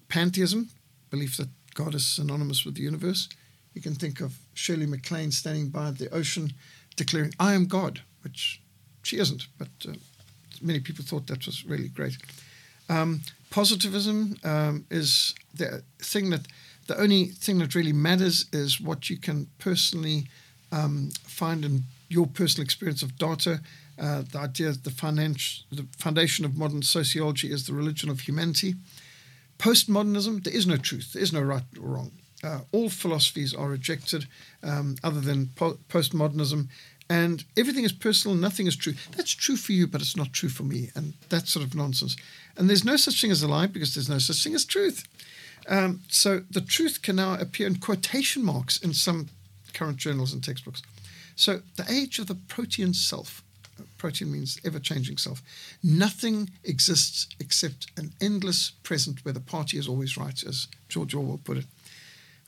pantheism, 0.08 0.70
belief 1.10 1.36
that 1.36 1.48
God 1.74 1.96
is 1.96 2.06
synonymous 2.06 2.64
with 2.64 2.76
the 2.76 2.82
universe 2.82 3.28
you 3.74 3.82
can 3.82 3.94
think 3.94 4.20
of 4.20 4.36
Shirley 4.54 4.86
MacLaine 4.86 5.32
standing 5.32 5.68
by 5.68 5.90
the 5.90 6.08
ocean 6.14 6.52
declaring, 6.96 7.34
I 7.38 7.54
am 7.54 7.66
God, 7.66 8.00
which 8.22 8.60
she 9.02 9.18
isn't, 9.18 9.46
but 9.58 9.68
uh, 9.88 9.92
many 10.62 10.80
people 10.80 11.04
thought 11.04 11.26
that 11.26 11.46
was 11.46 11.64
really 11.64 11.88
great. 11.88 12.16
Um, 12.88 13.22
positivism 13.50 14.36
um, 14.44 14.84
is 14.90 15.34
the 15.54 15.82
thing 15.98 16.30
that 16.30 16.46
the 16.86 17.00
only 17.00 17.26
thing 17.26 17.58
that 17.58 17.74
really 17.74 17.92
matters 17.92 18.46
is 18.52 18.80
what 18.80 19.08
you 19.08 19.16
can 19.16 19.48
personally 19.58 20.28
um, 20.70 21.10
find 21.24 21.64
in 21.64 21.84
your 22.08 22.26
personal 22.26 22.64
experience 22.64 23.02
of 23.02 23.16
data. 23.16 23.60
Uh, 23.98 24.22
the 24.30 24.38
idea 24.38 24.72
that 24.72 24.84
the, 24.84 24.90
finance, 24.90 25.64
the 25.70 25.86
foundation 25.96 26.44
of 26.44 26.56
modern 26.56 26.82
sociology 26.82 27.50
is 27.50 27.66
the 27.66 27.72
religion 27.72 28.10
of 28.10 28.20
humanity. 28.20 28.74
Postmodernism, 29.58 30.42
there 30.42 30.52
is 30.52 30.66
no 30.66 30.76
truth, 30.76 31.12
there 31.12 31.22
is 31.22 31.32
no 31.32 31.40
right 31.40 31.62
or 31.80 31.88
wrong. 31.88 32.10
Uh, 32.44 32.60
all 32.72 32.90
philosophies 32.90 33.54
are 33.54 33.68
rejected, 33.68 34.26
um, 34.62 34.96
other 35.02 35.20
than 35.20 35.48
po- 35.56 35.78
postmodernism, 35.88 36.68
and 37.08 37.44
everything 37.56 37.84
is 37.84 37.92
personal, 37.92 38.36
nothing 38.36 38.66
is 38.66 38.76
true. 38.76 38.94
That's 39.16 39.32
true 39.32 39.56
for 39.56 39.72
you, 39.72 39.86
but 39.86 40.00
it's 40.00 40.16
not 40.16 40.32
true 40.32 40.48
for 40.48 40.62
me, 40.62 40.90
and 40.94 41.14
that's 41.28 41.52
sort 41.52 41.64
of 41.64 41.74
nonsense. 41.74 42.16
And 42.56 42.68
there's 42.68 42.84
no 42.84 42.96
such 42.96 43.20
thing 43.20 43.30
as 43.30 43.42
a 43.42 43.48
lie 43.48 43.66
because 43.66 43.94
there's 43.94 44.08
no 44.08 44.18
such 44.18 44.42
thing 44.42 44.54
as 44.54 44.64
truth. 44.64 45.06
Um, 45.68 46.02
so 46.08 46.42
the 46.50 46.60
truth 46.60 47.00
can 47.02 47.16
now 47.16 47.34
appear 47.34 47.66
in 47.66 47.76
quotation 47.76 48.44
marks 48.44 48.78
in 48.78 48.92
some 48.92 49.28
current 49.72 49.96
journals 49.96 50.32
and 50.32 50.44
textbooks. 50.44 50.82
So 51.36 51.62
the 51.76 51.90
age 51.90 52.18
of 52.18 52.26
the 52.26 52.34
protean 52.34 52.94
self. 52.94 53.42
Protean 53.98 54.30
means 54.30 54.60
ever 54.64 54.78
changing 54.78 55.16
self. 55.16 55.42
Nothing 55.82 56.50
exists 56.62 57.26
except 57.40 57.90
an 57.96 58.12
endless 58.20 58.70
present 58.82 59.24
where 59.24 59.34
the 59.34 59.40
party 59.40 59.78
is 59.78 59.88
always 59.88 60.16
right, 60.16 60.44
as 60.44 60.68
George 60.88 61.14
Orwell 61.14 61.40
put 61.42 61.56
it. 61.56 61.64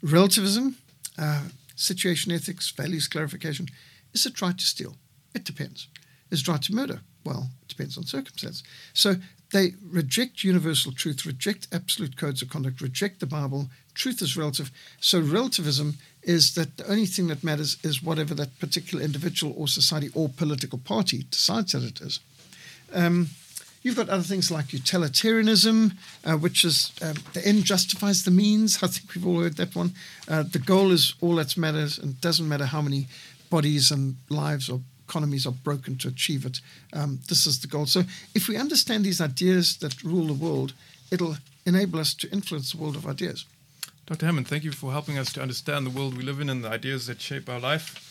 Relativism, 0.03 0.77
uh, 1.19 1.45
situation 1.75 2.33
ethics, 2.33 2.71
values 2.71 3.09
clarification. 3.09 3.69
Is 4.13 4.27
it 4.27 4.41
right 4.41 4.57
to 4.57 4.65
steal? 4.65 4.97
It 5.35 5.45
depends. 5.45 5.89
Is 6.31 6.41
it 6.41 6.49
right 6.49 6.63
to 6.63 6.75
murder? 6.75 7.01
Well, 7.25 7.51
it 7.63 7.69
depends 7.69 7.99
on 7.99 8.05
circumstance. 8.05 8.63
So 8.95 9.17
they 9.53 9.75
reject 9.83 10.45
universal 10.45 10.93
truth, 10.93 11.27
reject 11.27 11.69
absolute 11.73 12.17
codes 12.17 12.43
of 12.43 12.49
conduct, 12.49 12.81
reject 12.81 13.21
the 13.21 13.27
Bible. 13.27 13.69
Truth 13.95 14.23
is 14.23 14.37
relative. 14.37 14.71
So 15.01 15.21
relativism 15.21 15.99
is 16.23 16.55
that 16.55 16.77
the 16.77 16.89
only 16.91 17.07
thing 17.07 17.29
that 17.29 17.45
matters 17.45 17.77
is 17.83 18.03
whatever 18.03 18.35
that 18.35 18.59
particular 18.59 19.03
individual 19.05 19.55
or 19.57 19.69
society 19.69 20.11
or 20.15 20.29
political 20.29 20.79
party 20.79 21.27
decides 21.31 21.73
that 21.73 21.85
it 21.85 22.01
is. 22.01 22.21
Um, 22.93 23.29
You've 23.87 23.94
got 23.94 24.09
other 24.09 24.25
things 24.25 24.51
like 24.51 24.72
utilitarianism, 24.72 25.92
uh, 26.25 26.37
which 26.37 26.64
is 26.64 26.90
um, 27.03 27.14
the 27.35 27.46
end 27.46 27.62
justifies 27.62 28.25
the 28.25 28.33
means. 28.33 28.83
I 28.83 28.88
think 28.88 29.14
we've 29.14 29.25
all 29.25 29.40
heard 29.40 29.59
that 29.59 29.77
one. 29.77 29.92
Uh, 30.27 30.42
the 30.42 30.59
goal 30.59 30.90
is 30.90 31.14
all 31.20 31.37
that 31.37 31.57
matters, 31.57 31.96
and 31.96 32.20
doesn't 32.20 32.49
matter 32.49 32.64
how 32.66 32.83
many 32.83 33.07
bodies 33.49 33.92
and 33.92 34.16
lives 34.29 34.68
or 34.68 34.81
economies 35.09 35.46
are 35.46 35.53
broken 35.53 35.96
to 35.99 36.09
achieve 36.09 36.44
it. 36.44 36.61
Um, 36.92 37.20
this 37.29 37.46
is 37.46 37.61
the 37.61 37.68
goal. 37.68 37.87
So, 37.87 38.03
if 38.35 38.49
we 38.49 38.57
understand 38.57 39.05
these 39.05 39.20
ideas 39.20 39.77
that 39.77 40.03
rule 40.03 40.27
the 40.27 40.33
world, 40.33 40.72
it'll 41.12 41.37
enable 41.64 42.01
us 42.01 42.12
to 42.14 42.33
influence 42.33 42.72
the 42.72 42.79
world 42.79 42.96
of 42.96 43.07
ideas. 43.07 43.44
Dr. 44.07 44.27
Hammond, 44.27 44.49
thank 44.49 44.64
you 44.64 44.72
for 44.72 44.90
helping 44.90 45.16
us 45.16 45.33
to 45.35 45.40
understand 45.40 45.87
the 45.87 45.90
world 45.90 46.16
we 46.16 46.25
live 46.25 46.40
in 46.40 46.51
and 46.51 46.64
the 46.64 46.70
ideas 46.70 47.07
that 47.07 47.20
shape 47.20 47.49
our 47.49 47.61
life. 47.61 48.03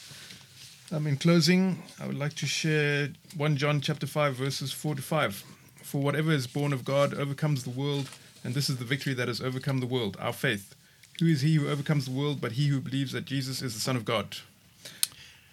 Um, 0.93 1.05
in 1.05 1.17
closing, 1.17 1.83
I 1.99 2.07
would 2.07 2.17
like 2.17 2.35
to 2.35 2.45
share 2.45 3.09
1 3.35 3.57
John 3.57 3.81
chapter 3.81 4.07
5, 4.07 4.35
verses 4.35 4.71
4 4.71 4.95
to 4.95 5.01
5. 5.01 5.43
For 5.85 6.01
whatever 6.01 6.31
is 6.31 6.47
born 6.47 6.73
of 6.73 6.83
God 6.83 7.13
overcomes 7.13 7.63
the 7.63 7.69
world, 7.69 8.09
and 8.43 8.55
this 8.55 8.71
is 8.71 8.77
the 8.77 8.85
victory 8.85 9.13
that 9.13 9.27
has 9.27 9.39
overcome 9.39 9.81
the 9.81 9.85
world, 9.85 10.17
our 10.19 10.33
faith. 10.33 10.73
Who 11.19 11.27
is 11.27 11.41
he 11.41 11.53
who 11.53 11.69
overcomes 11.69 12.05
the 12.05 12.11
world 12.11 12.41
but 12.41 12.53
he 12.53 12.69
who 12.69 12.81
believes 12.81 13.11
that 13.11 13.25
Jesus 13.25 13.61
is 13.61 13.75
the 13.75 13.79
Son 13.79 13.95
of 13.95 14.03
God? 14.03 14.37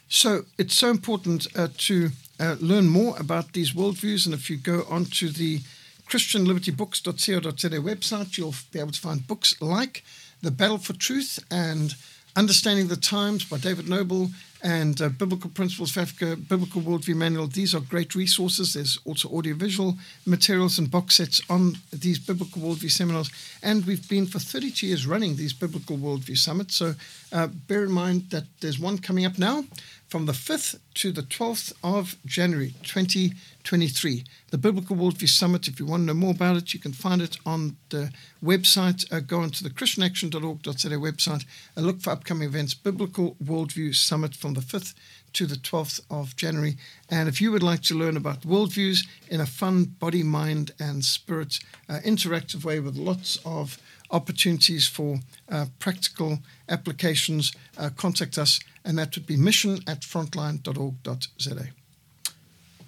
So 0.09 0.47
it's 0.57 0.75
so 0.75 0.90
important 0.90 1.47
uh, 1.55 1.68
to 1.77 2.12
uh, 2.40 2.57
learn 2.61 2.88
more 2.88 3.14
about 3.21 3.53
these 3.53 3.73
worldviews. 3.75 4.25
And 4.25 4.35
if 4.35 4.49
you 4.49 4.57
go 4.57 4.87
onto 4.88 5.29
the 5.29 5.61
ChristianLibertyBooks.co.za 6.09 7.68
website, 7.68 8.38
you'll 8.38 8.55
be 8.73 8.81
able 8.81 8.92
to 8.92 9.01
find 9.01 9.29
books 9.29 9.61
like 9.61 10.03
The 10.40 10.51
Battle 10.51 10.79
for 10.79 10.95
Truth 10.95 11.45
and 11.51 11.95
Understanding 12.35 12.88
the 12.88 12.97
Times 12.97 13.45
by 13.45 13.59
David 13.59 13.87
Noebel 13.87 14.31
and 14.62 15.01
uh, 15.01 15.09
Biblical 15.09 15.51
Principles 15.51 15.90
for 15.90 16.01
Africa, 16.01 16.37
Biblical 16.37 16.83
Worldview 16.83 17.16
Manual. 17.16 17.48
These 17.48 17.75
are 17.75 17.81
great 17.81 18.14
resources. 18.14 18.75
There's 18.75 18.98
also 19.05 19.29
audiovisual 19.29 19.98
materials 20.25 20.79
and 20.79 20.90
box 20.90 21.16
sets 21.16 21.42
on 21.51 21.79
these 21.92 22.18
Biblical 22.18 22.62
Worldview 22.62 22.90
seminars. 22.90 23.31
And 23.62 23.85
we've 23.85 24.09
been 24.09 24.27
for 24.27 24.38
32 24.38 24.87
years 24.87 25.07
running 25.07 25.37
these 25.37 25.53
Biblical 25.53 25.96
Worldview 25.96 26.38
Summits. 26.38 26.77
So 26.77 26.94
uh, 27.33 27.47
bear 27.47 27.85
in 27.85 27.92
mind 27.92 28.31
that 28.31 28.45
there's 28.61 28.79
one 28.79 28.99
coming 28.99 29.25
up 29.25 29.38
now 29.38 29.64
from 30.09 30.27
the 30.27 30.33
5th 30.33 30.79
to 30.95 31.11
the 31.11 31.23
12th 31.23 31.73
of 31.83 32.16
January 32.27 32.75
2023. 32.83 34.25
The 34.51 34.59
Biblical 34.59 34.95
Worldview 34.95 35.29
Summit, 35.29 35.68
if 35.68 35.81
you 35.81 35.87
want 35.87 36.03
to 36.03 36.07
know 36.09 36.14
more 36.14 36.33
about 36.33 36.57
it, 36.57 36.75
you 36.75 36.81
can 36.81 36.92
find 36.92 37.23
it 37.23 37.38
on 37.47 37.77
the 37.88 38.12
website. 38.45 39.11
Uh, 39.11 39.21
go 39.21 39.40
onto 39.40 39.64
the 39.64 39.71
christianaction.org.za 39.71 40.88
website 40.90 41.47
and 41.75 41.87
look 41.87 42.01
for 42.01 42.11
upcoming 42.11 42.47
events. 42.47 42.75
Biblical 42.75 43.37
Worldview 43.42 43.95
Summit 43.95 44.35
from 44.35 44.53
the 44.53 44.61
5th 44.61 44.92
to 45.33 45.47
the 45.47 45.57
12th 45.57 46.01
of 46.11 46.37
January. 46.37 46.77
And 47.09 47.29
if 47.29 47.40
you 47.40 47.51
would 47.51 47.62
like 47.62 47.83
to 47.85 47.95
learn 47.95 48.16
about 48.16 48.42
worldviews 48.42 49.07
in 49.31 49.40
a 49.40 49.47
fun 49.47 49.85
body, 49.85 50.23
mind, 50.23 50.73
and 50.79 51.05
spirit 51.05 51.59
uh, 51.88 52.01
interactive 52.05 52.64
way 52.64 52.81
with 52.81 52.97
lots 52.97 53.38
of 53.45 53.79
opportunities 54.12 54.87
for 54.87 55.18
uh, 55.51 55.66
practical 55.79 56.38
applications, 56.68 57.53
uh, 57.79 57.90
contact 57.96 58.38
us, 58.38 58.61
and 58.85 58.98
that 58.98 59.16
would 59.16 59.27
be 59.27 59.37
mission 59.37 59.81
at 59.87 60.01
frontline.org.za. 60.01 61.66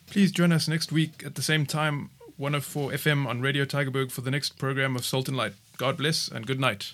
Please 0.07 0.31
join 0.31 0.53
us 0.53 0.69
next 0.69 0.93
week 0.93 1.23
at 1.25 1.35
the 1.35 1.43
same 1.43 1.67
time, 1.67 2.11
104 2.37 2.91
FM 2.93 3.27
on 3.27 3.41
Radio 3.41 3.65
Tygerberg 3.65 4.13
for 4.13 4.21
the 4.21 4.31
next 4.31 4.59
program 4.59 4.95
of 4.95 5.05
Salt 5.05 5.29
and 5.29 5.37
Light. 5.37 5.55
God 5.77 5.97
bless 5.97 6.29
and 6.29 6.47
good 6.47 6.61
night. 6.61 6.93